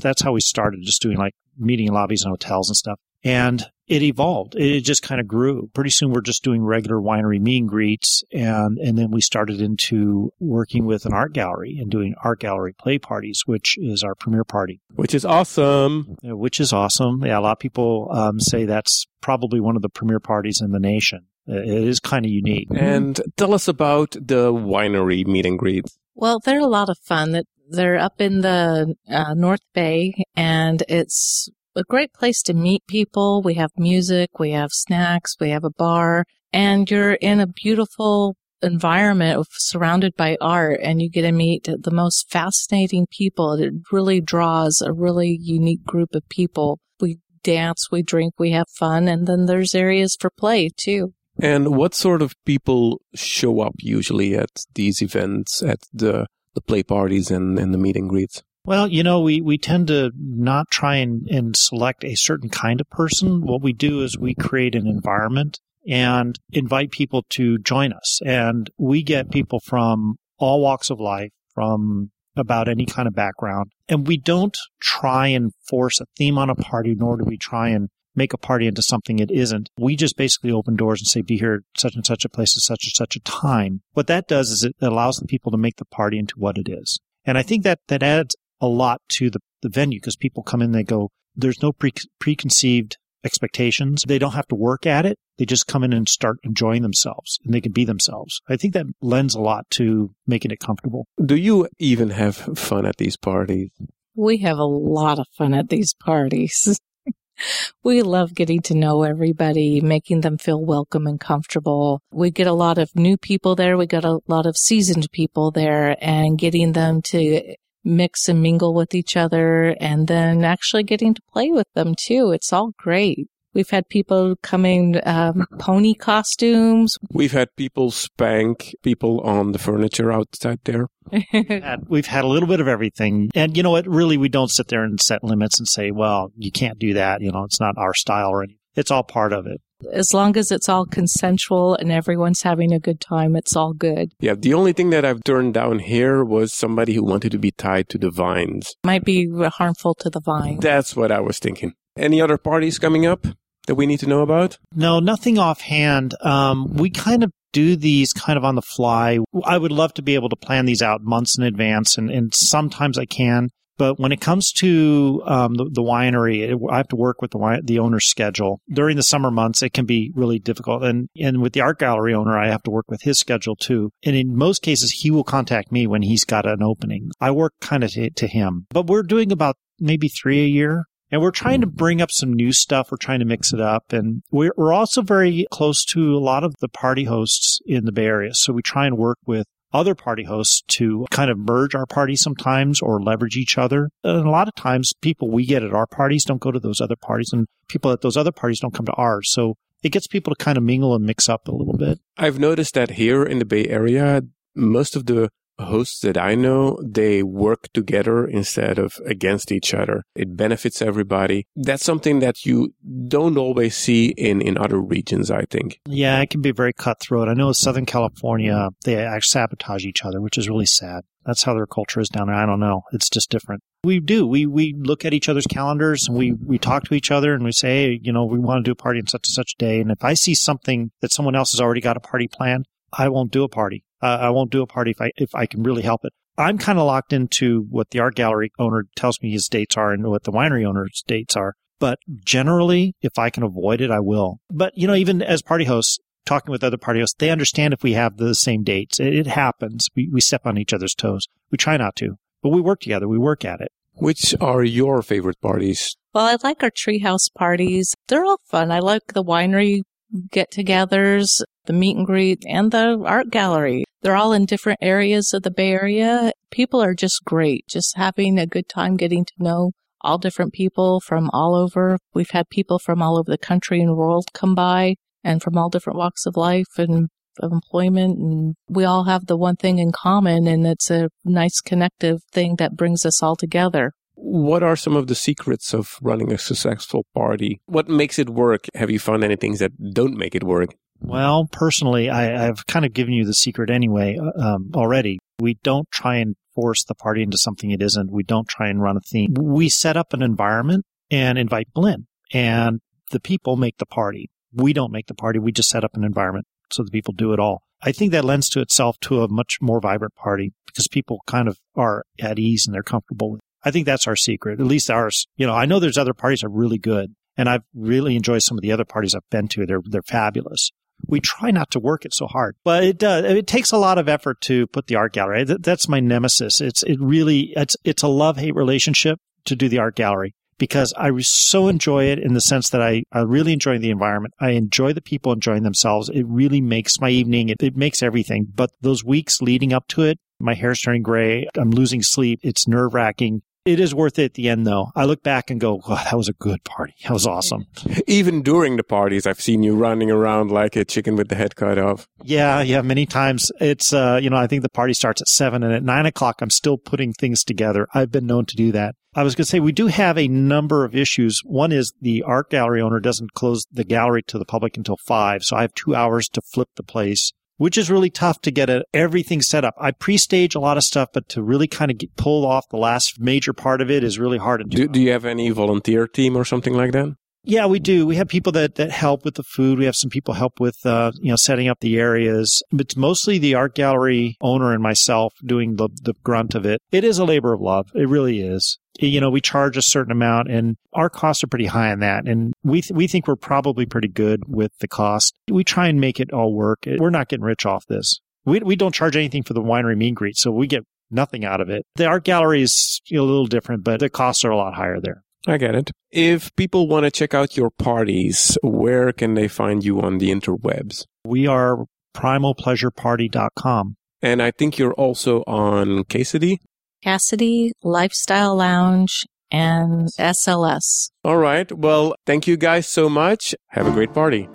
that's 0.02 0.22
how 0.22 0.32
we 0.32 0.40
started, 0.40 0.80
just 0.82 1.00
doing 1.00 1.18
like 1.18 1.34
meeting 1.56 1.92
lobbies 1.92 2.24
and 2.24 2.32
hotels 2.32 2.68
and 2.68 2.76
stuff. 2.76 2.98
And 3.22 3.64
it 3.90 4.02
evolved. 4.02 4.54
It 4.54 4.82
just 4.82 5.02
kind 5.02 5.20
of 5.20 5.26
grew. 5.26 5.68
Pretty 5.74 5.90
soon 5.90 6.12
we're 6.12 6.20
just 6.20 6.44
doing 6.44 6.62
regular 6.62 6.96
winery 6.96 7.40
meet 7.40 7.58
and 7.58 7.68
greets. 7.68 8.22
And, 8.32 8.78
and 8.78 8.96
then 8.96 9.10
we 9.10 9.20
started 9.20 9.60
into 9.60 10.30
working 10.38 10.86
with 10.86 11.06
an 11.06 11.12
art 11.12 11.32
gallery 11.32 11.76
and 11.80 11.90
doing 11.90 12.14
art 12.22 12.38
gallery 12.38 12.72
play 12.72 12.98
parties, 12.98 13.42
which 13.46 13.74
is 13.78 14.04
our 14.04 14.14
premiere 14.14 14.44
party. 14.44 14.80
Which 14.94 15.12
is 15.12 15.24
awesome. 15.24 16.16
Yeah, 16.22 16.34
which 16.34 16.60
is 16.60 16.72
awesome. 16.72 17.24
Yeah, 17.24 17.38
a 17.38 17.40
lot 17.40 17.52
of 17.52 17.58
people 17.58 18.08
um, 18.12 18.38
say 18.38 18.64
that's 18.64 19.06
probably 19.20 19.58
one 19.58 19.74
of 19.74 19.82
the 19.82 19.88
premier 19.88 20.20
parties 20.20 20.60
in 20.62 20.70
the 20.70 20.78
nation. 20.78 21.26
It 21.48 21.88
is 21.88 21.98
kind 21.98 22.24
of 22.24 22.30
unique. 22.30 22.68
And 22.72 23.20
tell 23.36 23.52
us 23.52 23.66
about 23.66 24.12
the 24.12 24.52
winery 24.52 25.26
meet 25.26 25.46
and 25.46 25.58
greets. 25.58 25.98
Well, 26.14 26.38
they're 26.44 26.60
a 26.60 26.66
lot 26.66 26.90
of 26.90 26.98
fun. 26.98 27.32
That 27.32 27.46
they're 27.68 27.98
up 27.98 28.20
in 28.20 28.42
the 28.42 28.94
uh, 29.08 29.34
North 29.34 29.62
Bay, 29.74 30.14
and 30.36 30.82
it's 30.88 31.48
a 31.76 31.84
great 31.84 32.12
place 32.12 32.42
to 32.42 32.54
meet 32.54 32.86
people. 32.86 33.42
We 33.42 33.54
have 33.54 33.70
music, 33.76 34.38
we 34.38 34.50
have 34.50 34.70
snacks, 34.72 35.36
we 35.40 35.50
have 35.50 35.64
a 35.64 35.70
bar, 35.70 36.24
and 36.52 36.90
you're 36.90 37.14
in 37.14 37.40
a 37.40 37.46
beautiful 37.46 38.36
environment 38.62 39.46
surrounded 39.52 40.14
by 40.16 40.36
art 40.40 40.80
and 40.82 41.00
you 41.00 41.08
get 41.08 41.22
to 41.22 41.32
meet 41.32 41.64
the 41.64 41.90
most 41.90 42.30
fascinating 42.30 43.06
people. 43.10 43.54
It 43.54 43.72
really 43.90 44.20
draws 44.20 44.82
a 44.82 44.92
really 44.92 45.38
unique 45.40 45.84
group 45.84 46.14
of 46.14 46.28
people. 46.28 46.78
We 47.00 47.18
dance, 47.42 47.88
we 47.90 48.02
drink, 48.02 48.34
we 48.38 48.50
have 48.50 48.66
fun, 48.78 49.08
and 49.08 49.26
then 49.26 49.46
there's 49.46 49.74
areas 49.74 50.16
for 50.18 50.30
play 50.30 50.70
too. 50.76 51.14
And 51.40 51.74
what 51.76 51.94
sort 51.94 52.20
of 52.20 52.34
people 52.44 53.00
show 53.14 53.60
up 53.60 53.74
usually 53.78 54.34
at 54.34 54.50
these 54.74 55.00
events, 55.00 55.62
at 55.62 55.78
the, 55.92 56.26
the 56.54 56.60
play 56.60 56.82
parties 56.82 57.30
and, 57.30 57.58
and 57.58 57.72
the 57.72 57.78
meet 57.78 57.96
and 57.96 58.10
greets? 58.10 58.42
Well, 58.70 58.86
you 58.86 59.02
know, 59.02 59.18
we, 59.18 59.40
we 59.40 59.58
tend 59.58 59.88
to 59.88 60.12
not 60.16 60.70
try 60.70 60.94
and, 60.98 61.26
and 61.26 61.56
select 61.56 62.04
a 62.04 62.14
certain 62.14 62.48
kind 62.48 62.80
of 62.80 62.88
person. 62.88 63.40
What 63.40 63.62
we 63.62 63.72
do 63.72 64.02
is 64.02 64.16
we 64.16 64.32
create 64.32 64.76
an 64.76 64.86
environment 64.86 65.58
and 65.88 66.38
invite 66.52 66.92
people 66.92 67.24
to 67.30 67.58
join 67.58 67.92
us. 67.92 68.20
And 68.24 68.70
we 68.78 69.02
get 69.02 69.32
people 69.32 69.58
from 69.58 70.18
all 70.38 70.60
walks 70.60 70.88
of 70.88 71.00
life, 71.00 71.32
from 71.52 72.12
about 72.36 72.68
any 72.68 72.86
kind 72.86 73.08
of 73.08 73.14
background. 73.16 73.72
And 73.88 74.06
we 74.06 74.16
don't 74.16 74.56
try 74.80 75.26
and 75.26 75.50
force 75.68 76.00
a 76.00 76.06
theme 76.16 76.38
on 76.38 76.48
a 76.48 76.54
party, 76.54 76.94
nor 76.96 77.16
do 77.16 77.24
we 77.24 77.38
try 77.38 77.70
and 77.70 77.88
make 78.14 78.32
a 78.32 78.38
party 78.38 78.68
into 78.68 78.82
something 78.82 79.18
it 79.18 79.32
isn't. 79.32 79.68
We 79.80 79.96
just 79.96 80.16
basically 80.16 80.52
open 80.52 80.76
doors 80.76 81.00
and 81.00 81.08
say, 81.08 81.22
be 81.22 81.38
here 81.38 81.54
at 81.54 81.80
such 81.80 81.96
and 81.96 82.06
such 82.06 82.24
a 82.24 82.28
place 82.28 82.56
at 82.56 82.62
such 82.62 82.84
and 82.84 82.92
such 82.92 83.16
a 83.16 83.20
time. 83.20 83.82
What 83.94 84.06
that 84.06 84.28
does 84.28 84.50
is 84.50 84.62
it 84.62 84.76
allows 84.80 85.16
the 85.16 85.26
people 85.26 85.50
to 85.50 85.58
make 85.58 85.78
the 85.78 85.86
party 85.86 86.20
into 86.20 86.34
what 86.36 86.56
it 86.56 86.68
is. 86.68 87.00
And 87.24 87.36
I 87.36 87.42
think 87.42 87.64
that 87.64 87.80
that 87.88 88.02
adds 88.02 88.36
a 88.60 88.66
lot 88.66 89.00
to 89.08 89.30
the, 89.30 89.40
the 89.62 89.68
venue 89.68 89.98
because 89.98 90.16
people 90.16 90.42
come 90.42 90.62
in, 90.62 90.72
they 90.72 90.84
go, 90.84 91.10
there's 91.34 91.62
no 91.62 91.72
pre- 91.72 91.92
preconceived 92.18 92.96
expectations. 93.24 94.02
They 94.06 94.18
don't 94.18 94.32
have 94.32 94.46
to 94.48 94.54
work 94.54 94.86
at 94.86 95.06
it. 95.06 95.18
They 95.38 95.44
just 95.44 95.66
come 95.66 95.84
in 95.84 95.92
and 95.92 96.08
start 96.08 96.38
enjoying 96.42 96.82
themselves 96.82 97.38
and 97.44 97.54
they 97.54 97.60
can 97.60 97.72
be 97.72 97.84
themselves. 97.84 98.40
I 98.48 98.56
think 98.56 98.74
that 98.74 98.86
lends 99.00 99.34
a 99.34 99.40
lot 99.40 99.64
to 99.72 100.10
making 100.26 100.50
it 100.50 100.60
comfortable. 100.60 101.06
Do 101.24 101.36
you 101.36 101.68
even 101.78 102.10
have 102.10 102.36
fun 102.36 102.86
at 102.86 102.96
these 102.98 103.16
parties? 103.16 103.70
We 104.14 104.38
have 104.38 104.58
a 104.58 104.64
lot 104.64 105.18
of 105.18 105.26
fun 105.36 105.54
at 105.54 105.68
these 105.68 105.94
parties. 105.94 106.78
we 107.82 108.02
love 108.02 108.34
getting 108.34 108.60
to 108.62 108.74
know 108.74 109.02
everybody, 109.02 109.80
making 109.80 110.20
them 110.20 110.36
feel 110.36 110.62
welcome 110.62 111.06
and 111.06 111.20
comfortable. 111.20 112.02
We 112.10 112.30
get 112.30 112.46
a 112.46 112.52
lot 112.52 112.78
of 112.78 112.94
new 112.94 113.16
people 113.16 113.54
there. 113.54 113.78
We 113.78 113.86
get 113.86 114.04
a 114.04 114.20
lot 114.26 114.46
of 114.46 114.56
seasoned 114.56 115.08
people 115.12 115.50
there 115.50 115.96
and 116.00 116.38
getting 116.38 116.72
them 116.72 117.02
to 117.02 117.54
mix 117.84 118.28
and 118.28 118.42
mingle 118.42 118.74
with 118.74 118.94
each 118.94 119.16
other 119.16 119.76
and 119.80 120.06
then 120.08 120.44
actually 120.44 120.82
getting 120.82 121.14
to 121.14 121.22
play 121.32 121.50
with 121.50 121.66
them 121.74 121.94
too. 121.98 122.30
It's 122.32 122.52
all 122.52 122.72
great. 122.78 123.28
We've 123.52 123.70
had 123.70 123.88
people 123.88 124.36
coming 124.42 125.00
um, 125.04 125.44
pony 125.58 125.94
costumes. 125.94 126.96
We've 127.12 127.32
had 127.32 127.48
people 127.56 127.90
spank 127.90 128.74
people 128.82 129.20
on 129.22 129.50
the 129.50 129.58
furniture 129.58 130.12
outside 130.12 130.60
there. 130.64 130.86
We've 131.88 132.06
had 132.06 132.24
a 132.24 132.28
little 132.28 132.48
bit 132.48 132.60
of 132.60 132.68
everything. 132.68 133.30
And 133.34 133.56
you 133.56 133.64
know 133.64 133.72
what? 133.72 133.88
Really, 133.88 134.16
we 134.16 134.28
don't 134.28 134.50
sit 134.50 134.68
there 134.68 134.84
and 134.84 135.00
set 135.00 135.24
limits 135.24 135.58
and 135.58 135.66
say, 135.66 135.90
well, 135.90 136.30
you 136.36 136.52
can't 136.52 136.78
do 136.78 136.94
that. 136.94 137.22
You 137.22 137.32
know, 137.32 137.42
it's 137.42 137.60
not 137.60 137.74
our 137.76 137.92
style 137.92 138.28
or 138.28 138.44
anything. 138.44 138.58
It's 138.76 138.92
all 138.92 139.02
part 139.02 139.32
of 139.32 139.48
it 139.48 139.60
as 139.92 140.12
long 140.12 140.36
as 140.36 140.50
it's 140.50 140.68
all 140.68 140.86
consensual 140.86 141.74
and 141.74 141.90
everyone's 141.90 142.42
having 142.42 142.72
a 142.72 142.78
good 142.78 143.00
time, 143.00 143.36
it's 143.36 143.56
all 143.56 143.72
good. 143.72 144.12
Yeah, 144.20 144.34
the 144.36 144.54
only 144.54 144.72
thing 144.72 144.90
that 144.90 145.04
I've 145.04 145.24
turned 145.24 145.54
down 145.54 145.78
here 145.80 146.24
was 146.24 146.52
somebody 146.52 146.94
who 146.94 147.02
wanted 147.02 147.32
to 147.32 147.38
be 147.38 147.50
tied 147.50 147.88
to 147.90 147.98
the 147.98 148.10
vines. 148.10 148.74
Might 148.84 149.04
be 149.04 149.30
harmful 149.30 149.94
to 149.96 150.10
the 150.10 150.20
vine. 150.20 150.60
That's 150.60 150.96
what 150.96 151.12
I 151.12 151.20
was 151.20 151.38
thinking. 151.38 151.74
Any 151.96 152.20
other 152.20 152.38
parties 152.38 152.78
coming 152.78 153.06
up 153.06 153.26
that 153.66 153.74
we 153.74 153.86
need 153.86 154.00
to 154.00 154.06
know 154.06 154.22
about? 154.22 154.58
No, 154.74 155.00
nothing 155.00 155.38
offhand. 155.38 156.14
Um, 156.22 156.74
we 156.74 156.90
kind 156.90 157.22
of 157.22 157.30
do 157.52 157.76
these 157.76 158.12
kind 158.12 158.36
of 158.36 158.44
on 158.44 158.54
the 158.54 158.62
fly. 158.62 159.18
I 159.44 159.58
would 159.58 159.72
love 159.72 159.94
to 159.94 160.02
be 160.02 160.14
able 160.14 160.28
to 160.28 160.36
plan 160.36 160.66
these 160.66 160.82
out 160.82 161.02
months 161.02 161.36
in 161.36 161.44
advance, 161.44 161.98
and, 161.98 162.10
and 162.10 162.34
sometimes 162.34 162.98
I 162.98 163.06
can. 163.06 163.50
But 163.80 163.98
when 163.98 164.12
it 164.12 164.20
comes 164.20 164.52
to 164.58 165.22
um, 165.24 165.54
the, 165.54 165.64
the, 165.72 165.80
winery, 165.80 166.40
it, 166.40 166.58
I 166.70 166.76
have 166.76 166.88
to 166.88 166.96
work 166.96 167.22
with 167.22 167.30
the 167.30 167.62
the 167.64 167.78
owner's 167.78 168.04
schedule 168.04 168.60
during 168.70 168.98
the 168.98 169.02
summer 169.02 169.30
months. 169.30 169.62
It 169.62 169.72
can 169.72 169.86
be 169.86 170.12
really 170.14 170.38
difficult, 170.38 170.84
and 170.84 171.08
and 171.18 171.40
with 171.40 171.54
the 171.54 171.62
art 171.62 171.78
gallery 171.78 172.12
owner, 172.12 172.36
I 172.36 172.48
have 172.48 172.62
to 172.64 172.70
work 172.70 172.90
with 172.90 173.00
his 173.00 173.18
schedule 173.18 173.56
too. 173.56 173.90
And 174.04 174.14
in 174.14 174.36
most 174.36 174.60
cases, 174.60 174.90
he 174.90 175.10
will 175.10 175.24
contact 175.24 175.72
me 175.72 175.86
when 175.86 176.02
he's 176.02 176.26
got 176.26 176.44
an 176.44 176.62
opening. 176.62 177.10
I 177.22 177.30
work 177.30 177.54
kind 177.62 177.82
of 177.82 177.92
to, 177.92 178.10
to 178.10 178.26
him, 178.26 178.66
but 178.68 178.86
we're 178.86 179.02
doing 179.02 179.32
about 179.32 179.56
maybe 179.78 180.08
three 180.08 180.42
a 180.42 180.46
year. 180.46 180.84
And 181.10 181.22
we're 181.22 181.32
trying 181.32 181.62
to 181.62 181.66
bring 181.66 182.00
up 182.00 182.12
some 182.12 182.34
new 182.34 182.52
stuff. 182.52 182.92
We're 182.92 182.98
trying 182.98 183.18
to 183.18 183.24
mix 183.24 183.52
it 183.52 183.60
up. 183.60 183.92
And 183.92 184.22
we're, 184.30 184.52
we're 184.56 184.72
also 184.72 185.02
very 185.02 185.44
close 185.50 185.84
to 185.86 186.14
a 186.14 186.20
lot 186.20 186.44
of 186.44 186.54
the 186.60 186.68
party 186.68 187.02
hosts 187.02 187.58
in 187.66 187.84
the 187.84 187.90
Bay 187.90 188.06
Area. 188.06 188.30
So 188.34 188.52
we 188.52 188.62
try 188.62 188.86
and 188.86 188.96
work 188.96 189.18
with 189.26 189.48
other 189.72 189.94
party 189.94 190.24
hosts 190.24 190.62
to 190.68 191.06
kind 191.10 191.30
of 191.30 191.38
merge 191.38 191.74
our 191.74 191.86
parties 191.86 192.20
sometimes 192.20 192.80
or 192.80 193.00
leverage 193.00 193.36
each 193.36 193.58
other. 193.58 193.90
And 194.02 194.26
a 194.26 194.30
lot 194.30 194.48
of 194.48 194.54
times 194.54 194.92
people 195.00 195.30
we 195.30 195.46
get 195.46 195.62
at 195.62 195.72
our 195.72 195.86
parties 195.86 196.24
don't 196.24 196.40
go 196.40 196.50
to 196.50 196.60
those 196.60 196.80
other 196.80 196.96
parties 196.96 197.30
and 197.32 197.46
people 197.68 197.90
at 197.92 198.00
those 198.00 198.16
other 198.16 198.32
parties 198.32 198.60
don't 198.60 198.74
come 198.74 198.86
to 198.86 198.92
ours. 198.92 199.30
So 199.32 199.56
it 199.82 199.90
gets 199.90 200.06
people 200.06 200.34
to 200.34 200.44
kind 200.44 200.58
of 200.58 200.64
mingle 200.64 200.94
and 200.94 201.04
mix 201.04 201.28
up 201.28 201.48
a 201.48 201.54
little 201.54 201.76
bit. 201.76 202.00
I've 202.16 202.38
noticed 202.38 202.74
that 202.74 202.92
here 202.92 203.22
in 203.22 203.38
the 203.38 203.44
Bay 203.44 203.66
Area, 203.66 204.22
most 204.54 204.96
of 204.96 205.06
the 205.06 205.30
hosts 205.60 206.00
that 206.00 206.18
I 206.18 206.34
know, 206.34 206.78
they 206.84 207.22
work 207.22 207.68
together 207.72 208.26
instead 208.26 208.78
of 208.78 208.94
against 209.06 209.52
each 209.52 209.74
other. 209.74 210.04
It 210.14 210.36
benefits 210.36 210.82
everybody. 210.82 211.46
That's 211.56 211.84
something 211.84 212.20
that 212.20 212.44
you 212.44 212.74
don't 213.08 213.36
always 213.36 213.76
see 213.76 214.08
in, 214.16 214.40
in 214.40 214.58
other 214.58 214.80
regions, 214.80 215.30
I 215.30 215.44
think. 215.50 215.80
Yeah, 215.86 216.20
it 216.20 216.30
can 216.30 216.40
be 216.40 216.52
very 216.52 216.72
cutthroat. 216.72 217.28
I 217.28 217.34
know 217.34 217.52
Southern 217.52 217.86
California, 217.86 218.70
they 218.84 219.18
sabotage 219.22 219.84
each 219.84 220.04
other, 220.04 220.20
which 220.20 220.38
is 220.38 220.48
really 220.48 220.66
sad. 220.66 221.04
That's 221.26 221.42
how 221.42 221.54
their 221.54 221.66
culture 221.66 222.00
is 222.00 222.08
down 222.08 222.28
there. 222.28 222.36
I 222.36 222.46
don't 222.46 222.60
know. 222.60 222.82
It's 222.92 223.10
just 223.10 223.30
different. 223.30 223.62
We 223.84 224.00
do. 224.00 224.26
We 224.26 224.46
we 224.46 224.74
look 224.76 225.04
at 225.04 225.14
each 225.14 225.28
other's 225.28 225.46
calendars 225.46 226.08
and 226.08 226.16
we 226.16 226.32
we 226.32 226.58
talk 226.58 226.84
to 226.84 226.94
each 226.94 227.10
other 227.10 227.34
and 227.34 227.44
we 227.44 227.52
say, 227.52 227.68
hey, 227.68 228.00
you 228.02 228.12
know, 228.12 228.24
we 228.24 228.38
want 228.38 228.64
to 228.64 228.68
do 228.68 228.72
a 228.72 228.74
party 228.76 229.00
on 229.00 229.06
such 229.06 229.28
and 229.28 229.34
such 229.34 229.54
day. 229.58 229.80
And 229.80 229.90
if 229.90 230.02
I 230.02 230.14
see 230.14 230.34
something 230.34 230.92
that 231.02 231.12
someone 231.12 231.34
else 231.34 231.52
has 231.52 231.60
already 231.60 231.80
got 231.80 231.96
a 231.96 232.00
party 232.00 232.28
planned, 232.28 232.66
I 232.92 233.08
won't 233.08 233.32
do 233.32 233.44
a 233.44 233.48
party. 233.48 233.84
Uh, 234.02 234.18
I 234.20 234.30
won't 234.30 234.50
do 234.50 234.62
a 234.62 234.66
party 234.66 234.92
if 234.92 235.00
I 235.00 235.10
if 235.16 235.34
I 235.34 235.46
can 235.46 235.62
really 235.62 235.82
help 235.82 236.04
it. 236.04 236.12
I'm 236.38 236.58
kind 236.58 236.78
of 236.78 236.86
locked 236.86 237.12
into 237.12 237.66
what 237.68 237.90
the 237.90 237.98
art 237.98 238.14
gallery 238.14 238.50
owner 238.58 238.86
tells 238.96 239.20
me 239.20 239.30
his 239.30 239.48
dates 239.48 239.76
are 239.76 239.92
and 239.92 240.06
what 240.08 240.24
the 240.24 240.32
winery 240.32 240.64
owner's 240.64 241.02
dates 241.06 241.36
are. 241.36 241.54
But 241.78 241.98
generally, 242.24 242.94
if 243.02 243.18
I 243.18 243.30
can 243.30 243.42
avoid 243.42 243.80
it, 243.80 243.90
I 243.90 244.00
will. 244.00 244.40
But 244.50 244.76
you 244.76 244.86
know, 244.86 244.94
even 244.94 245.22
as 245.22 245.42
party 245.42 245.64
hosts, 245.64 245.98
talking 246.24 246.52
with 246.52 246.64
other 246.64 246.76
party 246.76 247.00
hosts, 247.00 247.16
they 247.18 247.30
understand 247.30 247.74
if 247.74 247.82
we 247.82 247.92
have 247.92 248.16
the 248.16 248.34
same 248.34 248.62
dates. 248.62 249.00
It, 249.00 249.14
it 249.14 249.26
happens. 249.26 249.88
We 249.94 250.08
we 250.12 250.20
step 250.20 250.46
on 250.46 250.58
each 250.58 250.72
other's 250.72 250.94
toes. 250.94 251.26
We 251.50 251.58
try 251.58 251.76
not 251.76 251.96
to, 251.96 252.16
but 252.42 252.50
we 252.50 252.60
work 252.60 252.80
together. 252.80 253.08
We 253.08 253.18
work 253.18 253.44
at 253.44 253.60
it. 253.60 253.72
Which 253.94 254.34
are 254.40 254.64
your 254.64 255.02
favorite 255.02 255.40
parties? 255.42 255.96
Well, 256.14 256.24
I 256.24 256.36
like 256.42 256.62
our 256.62 256.70
treehouse 256.70 257.32
parties. 257.34 257.94
They're 258.08 258.24
all 258.24 258.40
fun. 258.46 258.70
I 258.70 258.78
like 258.78 259.02
the 259.12 259.22
winery 259.22 259.82
get 260.30 260.50
togethers, 260.52 261.42
the 261.70 261.76
meet 261.76 261.96
and 261.96 262.04
greet, 262.04 262.42
and 262.48 262.72
the 262.72 263.00
art 263.06 263.30
gallery. 263.30 263.84
They're 264.02 264.16
all 264.16 264.32
in 264.32 264.44
different 264.44 264.80
areas 264.82 265.32
of 265.32 265.44
the 265.44 265.52
Bay 265.52 265.70
Area. 265.70 266.32
People 266.50 266.82
are 266.82 266.94
just 266.94 267.24
great, 267.24 267.64
just 267.68 267.96
having 267.96 268.40
a 268.40 268.46
good 268.46 268.68
time 268.68 268.96
getting 268.96 269.24
to 269.24 269.32
know 269.38 269.70
all 270.00 270.18
different 270.18 270.52
people 270.52 271.00
from 271.00 271.30
all 271.32 271.54
over. 271.54 271.96
We've 272.12 272.30
had 272.30 272.48
people 272.48 272.80
from 272.80 273.00
all 273.00 273.16
over 273.16 273.30
the 273.30 273.38
country 273.38 273.80
and 273.80 273.96
world 273.96 274.24
come 274.34 274.56
by 274.56 274.96
and 275.22 275.40
from 275.40 275.56
all 275.56 275.68
different 275.68 275.96
walks 275.96 276.26
of 276.26 276.36
life 276.36 276.76
and 276.76 277.08
of 277.38 277.52
employment. 277.52 278.18
And 278.18 278.56
we 278.68 278.84
all 278.84 279.04
have 279.04 279.26
the 279.26 279.36
one 279.36 279.54
thing 279.54 279.78
in 279.78 279.92
common, 279.92 280.48
and 280.48 280.66
it's 280.66 280.90
a 280.90 281.08
nice 281.24 281.60
connective 281.60 282.18
thing 282.32 282.56
that 282.56 282.74
brings 282.74 283.06
us 283.06 283.22
all 283.22 283.36
together. 283.36 283.92
What 284.14 284.64
are 284.64 284.74
some 284.74 284.96
of 284.96 285.06
the 285.06 285.14
secrets 285.14 285.72
of 285.72 285.98
running 286.02 286.32
a 286.32 286.38
successful 286.38 287.06
party? 287.14 287.60
What 287.66 287.88
makes 287.88 288.18
it 288.18 288.28
work? 288.28 288.66
Have 288.74 288.90
you 288.90 288.98
found 288.98 289.22
any 289.22 289.36
things 289.36 289.60
that 289.60 289.92
don't 289.94 290.16
make 290.16 290.34
it 290.34 290.42
work? 290.42 290.74
Well, 291.00 291.48
personally, 291.50 292.10
I, 292.10 292.44
have 292.44 292.66
kind 292.66 292.84
of 292.84 292.92
given 292.92 293.14
you 293.14 293.24
the 293.24 293.34
secret 293.34 293.70
anyway 293.70 294.18
uh, 294.18 294.38
um, 294.38 294.70
already. 294.74 295.18
We 295.38 295.58
don't 295.62 295.90
try 295.90 296.16
and 296.16 296.36
force 296.54 296.84
the 296.84 296.94
party 296.94 297.22
into 297.22 297.38
something 297.38 297.70
it 297.70 297.82
isn't. 297.82 298.10
We 298.10 298.22
don't 298.22 298.48
try 298.48 298.68
and 298.68 298.82
run 298.82 298.96
a 298.96 299.00
theme. 299.00 299.34
We 299.38 299.68
set 299.68 299.96
up 299.96 300.12
an 300.12 300.22
environment 300.22 300.84
and 301.10 301.38
invite 301.38 301.72
Blinn, 301.72 302.06
and 302.32 302.80
the 303.10 303.20
people 303.20 303.56
make 303.56 303.78
the 303.78 303.86
party. 303.86 304.30
We 304.52 304.72
don't 304.72 304.92
make 304.92 305.06
the 305.06 305.14
party. 305.14 305.38
We 305.38 305.52
just 305.52 305.70
set 305.70 305.84
up 305.84 305.96
an 305.96 306.04
environment 306.04 306.46
so 306.70 306.82
the 306.82 306.90
people 306.90 307.14
do 307.14 307.32
it 307.32 307.40
all. 307.40 307.62
I 307.82 307.92
think 307.92 308.12
that 308.12 308.24
lends 308.24 308.48
to 308.50 308.60
itself 308.60 308.98
to 309.00 309.22
a 309.22 309.28
much 309.28 309.58
more 309.60 309.80
vibrant 309.80 310.14
party 310.14 310.52
because 310.66 310.86
people 310.86 311.20
kind 311.26 311.48
of 311.48 311.58
are 311.74 312.04
at 312.20 312.38
ease 312.38 312.66
and 312.66 312.74
they're 312.74 312.82
comfortable 312.82 313.38
I 313.62 313.70
think 313.70 313.86
that's 313.86 314.06
our 314.06 314.16
secret, 314.16 314.60
at 314.60 314.66
least 314.66 314.90
ours. 314.90 315.26
You 315.36 315.46
know, 315.46 315.54
I 315.54 315.66
know 315.66 315.78
there's 315.78 315.98
other 315.98 316.14
parties 316.14 316.40
that 316.40 316.46
are 316.46 316.50
really 316.50 316.78
good, 316.78 317.14
and 317.36 317.48
I've 317.48 317.62
really 317.74 318.16
enjoyed 318.16 318.42
some 318.42 318.56
of 318.56 318.62
the 318.62 318.72
other 318.72 318.84
parties 318.84 319.14
I've 319.14 319.28
been 319.30 319.48
to. 319.48 319.66
They're 319.66 319.82
they're 319.84 320.02
fabulous. 320.02 320.70
We 321.06 321.20
try 321.20 321.50
not 321.50 321.70
to 321.72 321.80
work 321.80 322.04
it 322.04 322.14
so 322.14 322.26
hard, 322.26 322.56
but 322.64 322.84
it 322.84 322.98
does. 322.98 323.24
It 323.24 323.46
takes 323.46 323.72
a 323.72 323.78
lot 323.78 323.98
of 323.98 324.08
effort 324.08 324.40
to 324.42 324.66
put 324.68 324.86
the 324.86 324.96
art 324.96 325.12
gallery. 325.12 325.44
That's 325.44 325.88
my 325.88 326.00
nemesis. 326.00 326.60
It's 326.60 326.82
it 326.82 326.98
really 327.00 327.52
it's 327.56 327.76
it's 327.84 328.02
a 328.02 328.08
love 328.08 328.36
hate 328.36 328.54
relationship 328.54 329.18
to 329.46 329.56
do 329.56 329.68
the 329.68 329.78
art 329.78 329.96
gallery 329.96 330.34
because 330.60 330.92
I 330.96 331.10
so 331.20 331.68
enjoy 331.68 332.04
it 332.04 332.20
in 332.20 332.34
the 332.34 332.40
sense 332.40 332.68
that 332.70 332.82
I, 332.82 333.02
I 333.10 333.20
really 333.22 333.52
enjoy 333.52 333.78
the 333.78 333.90
environment. 333.90 334.34
I 334.38 334.50
enjoy 334.50 334.92
the 334.92 335.00
people 335.00 335.32
enjoying 335.32 335.62
themselves. 335.62 336.10
It 336.10 336.26
really 336.28 336.60
makes 336.60 337.00
my 337.00 337.08
evening, 337.08 337.48
it, 337.48 337.62
it 337.62 337.76
makes 337.76 338.02
everything. 338.02 338.46
But 338.54 338.70
those 338.80 339.02
weeks 339.02 339.40
leading 339.40 339.72
up 339.72 339.88
to 339.88 340.02
it, 340.02 340.18
my 340.38 340.54
hair's 340.54 340.80
turning 340.80 341.02
gray. 341.02 341.48
I'm 341.56 341.70
losing 341.70 342.02
sleep. 342.02 342.40
It's 342.42 342.68
nerve 342.68 342.94
wracking. 342.94 343.42
It 343.66 343.78
is 343.78 343.94
worth 343.94 344.18
it 344.18 344.24
at 344.24 344.34
the 344.34 344.48
end, 344.48 344.66
though. 344.66 344.90
I 344.96 345.04
look 345.04 345.22
back 345.22 345.50
and 345.50 345.60
go, 345.60 345.82
that 345.86 346.16
was 346.16 346.28
a 346.28 346.32
good 346.32 346.64
party. 346.64 346.94
That 347.02 347.12
was 347.12 347.26
awesome. 347.26 347.66
Even 348.06 348.42
during 348.42 348.78
the 348.78 348.82
parties, 348.82 349.26
I've 349.26 349.40
seen 349.40 349.62
you 349.62 349.76
running 349.76 350.10
around 350.10 350.50
like 350.50 350.76
a 350.76 350.84
chicken 350.84 351.14
with 351.14 351.28
the 351.28 351.34
head 351.34 351.56
cut 351.56 351.78
off. 351.78 352.08
Yeah, 352.22 352.62
yeah, 352.62 352.80
many 352.80 353.04
times. 353.04 353.52
It's, 353.60 353.92
uh, 353.92 354.18
you 354.22 354.30
know, 354.30 354.36
I 354.36 354.46
think 354.46 354.62
the 354.62 354.70
party 354.70 354.94
starts 354.94 355.20
at 355.20 355.28
seven 355.28 355.62
and 355.62 355.74
at 355.74 355.82
nine 355.82 356.06
o'clock, 356.06 356.40
I'm 356.40 356.50
still 356.50 356.78
putting 356.78 357.12
things 357.12 357.44
together. 357.44 357.86
I've 357.92 358.10
been 358.10 358.26
known 358.26 358.46
to 358.46 358.56
do 358.56 358.72
that. 358.72 358.94
I 359.14 359.24
was 359.24 359.34
going 359.34 359.44
to 359.44 359.50
say 359.50 359.60
we 359.60 359.72
do 359.72 359.88
have 359.88 360.16
a 360.16 360.28
number 360.28 360.84
of 360.84 360.94
issues. 360.94 361.42
One 361.44 361.72
is 361.72 361.92
the 362.00 362.22
art 362.22 362.48
gallery 362.48 362.80
owner 362.80 363.00
doesn't 363.00 363.34
close 363.34 363.66
the 363.70 363.84
gallery 363.84 364.22
to 364.28 364.38
the 364.38 364.44
public 364.44 364.76
until 364.76 364.96
five. 365.04 365.42
So 365.42 365.56
I 365.56 365.62
have 365.62 365.74
two 365.74 365.94
hours 365.94 366.28
to 366.30 366.40
flip 366.40 366.68
the 366.76 366.84
place 366.84 367.32
which 367.60 367.76
is 367.76 367.90
really 367.90 368.08
tough 368.08 368.40
to 368.40 368.50
get 368.50 368.70
a, 368.70 368.82
everything 368.94 369.42
set 369.42 369.66
up. 369.66 369.74
I 369.78 369.90
pre-stage 369.90 370.54
a 370.54 370.60
lot 370.60 370.78
of 370.78 370.82
stuff, 370.82 371.10
but 371.12 371.28
to 371.28 371.42
really 371.42 371.68
kind 371.68 371.90
of 371.90 371.98
get, 371.98 372.16
pull 372.16 372.46
off 372.46 372.66
the 372.70 372.78
last 372.78 373.20
major 373.20 373.52
part 373.52 373.82
of 373.82 373.90
it 373.90 374.02
is 374.02 374.18
really 374.18 374.38
hard 374.38 374.62
to 374.62 374.66
do. 374.66 374.86
do. 374.86 374.88
Do 374.88 375.00
you 375.02 375.12
have 375.12 375.26
any 375.26 375.50
volunteer 375.50 376.06
team 376.06 376.36
or 376.36 376.46
something 376.46 376.72
like 376.72 376.92
that? 376.92 377.14
Yeah, 377.44 377.66
we 377.66 377.78
do. 377.78 378.06
We 378.06 378.16
have 378.16 378.28
people 378.28 378.52
that, 378.52 378.76
that 378.76 378.90
help 378.90 379.26
with 379.26 379.34
the 379.34 379.42
food. 379.42 379.78
We 379.78 379.84
have 379.84 379.94
some 379.94 380.08
people 380.08 380.32
help 380.32 380.58
with, 380.58 380.86
uh, 380.86 381.12
you 381.20 381.30
know, 381.30 381.36
setting 381.36 381.68
up 381.68 381.80
the 381.80 381.98
areas. 381.98 382.62
But 382.70 382.82
it's 382.82 382.96
mostly 382.96 383.36
the 383.36 383.54
art 383.54 383.74
gallery 383.74 384.38
owner 384.40 384.72
and 384.72 384.82
myself 384.82 385.34
doing 385.44 385.76
the, 385.76 385.90
the 386.02 386.14
grunt 386.24 386.54
of 386.54 386.64
it. 386.64 386.80
It 386.90 387.04
is 387.04 387.18
a 387.18 387.26
labor 387.26 387.52
of 387.52 387.60
love. 387.60 387.90
It 387.94 388.08
really 388.08 388.40
is 388.40 388.78
you 389.08 389.20
know, 389.20 389.30
we 389.30 389.40
charge 389.40 389.76
a 389.76 389.82
certain 389.82 390.12
amount 390.12 390.50
and 390.50 390.76
our 390.92 391.08
costs 391.08 391.42
are 391.42 391.46
pretty 391.46 391.66
high 391.66 391.90
on 391.90 392.00
that. 392.00 392.26
And 392.26 392.52
we, 392.62 392.82
th- 392.82 392.96
we 392.96 393.06
think 393.06 393.26
we're 393.26 393.36
probably 393.36 393.86
pretty 393.86 394.08
good 394.08 394.42
with 394.46 394.72
the 394.80 394.88
cost. 394.88 395.34
We 395.48 395.64
try 395.64 395.88
and 395.88 396.00
make 396.00 396.20
it 396.20 396.32
all 396.32 396.52
work. 396.52 396.80
We're 396.86 397.10
not 397.10 397.28
getting 397.28 397.44
rich 397.44 397.66
off 397.66 397.86
this. 397.86 398.20
We, 398.44 398.60
we 398.60 398.76
don't 398.76 398.94
charge 398.94 399.16
anything 399.16 399.42
for 399.42 399.54
the 399.54 399.62
winery 399.62 399.96
meet 399.96 400.08
and 400.08 400.16
greet. 400.16 400.36
So 400.36 400.50
we 400.50 400.66
get 400.66 400.84
nothing 401.10 401.44
out 401.44 401.60
of 401.60 401.68
it. 401.68 401.84
The 401.96 402.06
art 402.06 402.24
gallery 402.24 402.62
is 402.62 403.00
a 403.12 403.16
little 403.16 403.46
different, 403.46 403.84
but 403.84 404.00
the 404.00 404.08
costs 404.08 404.44
are 404.44 404.50
a 404.50 404.56
lot 404.56 404.74
higher 404.74 405.00
there. 405.00 405.22
I 405.46 405.56
get 405.56 405.74
it. 405.74 405.90
If 406.10 406.54
people 406.56 406.86
want 406.86 407.04
to 407.04 407.10
check 407.10 407.34
out 407.34 407.56
your 407.56 407.70
parties, 407.70 408.58
where 408.62 409.12
can 409.12 409.34
they 409.34 409.48
find 409.48 409.82
you 409.82 410.00
on 410.00 410.18
the 410.18 410.30
interwebs? 410.30 411.06
We 411.24 411.46
are 411.46 411.86
primalpleasureparty.com. 412.14 413.96
And 414.22 414.42
I 414.42 414.50
think 414.50 414.78
you're 414.78 414.92
also 414.94 415.42
on 415.46 416.04
Kasidie. 416.04 416.58
Kasidie, 417.04 417.72
Lifestyle 417.82 418.56
Lounge, 418.56 419.26
and 419.50 420.08
SLS. 420.18 421.10
All 421.24 421.38
right. 421.38 421.70
Well, 421.72 422.14
thank 422.26 422.46
you 422.46 422.56
guys 422.56 422.88
so 422.88 423.08
much. 423.08 423.54
Have 423.70 423.86
a 423.86 423.90
great 423.90 424.14
party. 424.14 424.48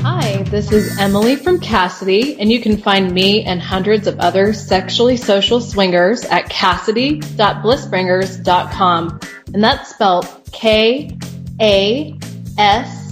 Hi, 0.00 0.42
this 0.44 0.72
is 0.72 0.98
Emily 0.98 1.36
from 1.36 1.60
Kasidie, 1.60 2.36
and 2.38 2.50
you 2.50 2.60
can 2.60 2.76
find 2.76 3.12
me 3.12 3.44
and 3.44 3.62
hundreds 3.62 4.06
of 4.06 4.18
other 4.18 4.52
sexually 4.52 5.16
social 5.16 5.60
swingers 5.60 6.24
at 6.24 6.50
kasidie.blissbringers.com. 6.50 9.20
And 9.52 9.62
that's 9.62 9.90
spelled 9.90 10.26
K 10.52 11.16
A 11.60 12.18
S 12.58 13.03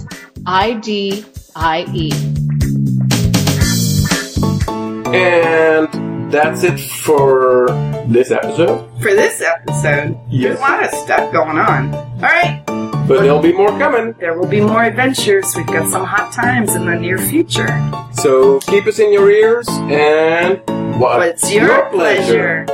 I 0.45 0.73
D 0.73 1.25
I 1.55 1.85
E. 1.93 2.11
And 5.15 6.31
that's 6.31 6.63
it 6.63 6.79
for 6.79 7.67
this 8.07 8.31
episode. 8.31 8.89
For 9.01 9.13
this 9.13 9.41
episode, 9.41 10.17
Yes. 10.29 10.43
there's 10.43 10.57
a 10.57 10.61
lot 10.61 10.83
of 10.83 10.89
stuff 10.91 11.31
going 11.31 11.57
on. 11.57 11.93
All 11.93 12.19
right, 12.21 12.61
But 13.07 13.21
there'll 13.21 13.39
be 13.41 13.53
more 13.53 13.69
coming. 13.79 14.15
there 14.19 14.37
will 14.37 14.47
be 14.47 14.61
more 14.61 14.83
adventures. 14.83 15.53
We've 15.55 15.67
got 15.67 15.89
some 15.91 16.05
hot 16.05 16.33
times 16.33 16.75
in 16.75 16.85
the 16.85 16.95
near 16.95 17.17
future. 17.17 17.67
So 18.13 18.59
keep 18.61 18.87
us 18.87 18.99
in 18.99 19.13
your 19.13 19.29
ears 19.29 19.67
and 19.69 20.59
What's 20.99 21.51
your 21.53 21.85
pleasure? 21.89 22.65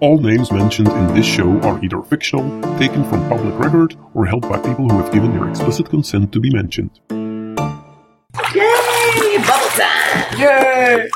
All 0.00 0.16
names 0.16 0.52
mentioned 0.52 0.86
in 0.86 1.08
this 1.08 1.26
show 1.26 1.58
are 1.62 1.84
either 1.84 2.00
fictional, 2.02 2.44
taken 2.78 3.02
from 3.08 3.28
public 3.28 3.58
record, 3.58 3.96
or 4.14 4.26
held 4.26 4.42
by 4.42 4.56
people 4.58 4.88
who 4.88 4.96
have 4.96 5.12
given 5.12 5.32
their 5.32 5.48
explicit 5.48 5.90
consent 5.90 6.30
to 6.32 6.38
be 6.38 6.50
mentioned. 6.50 7.00
Yay! 7.10 7.56
Bubble 9.38 9.68
time! 9.74 10.38
Yay! 10.38 11.08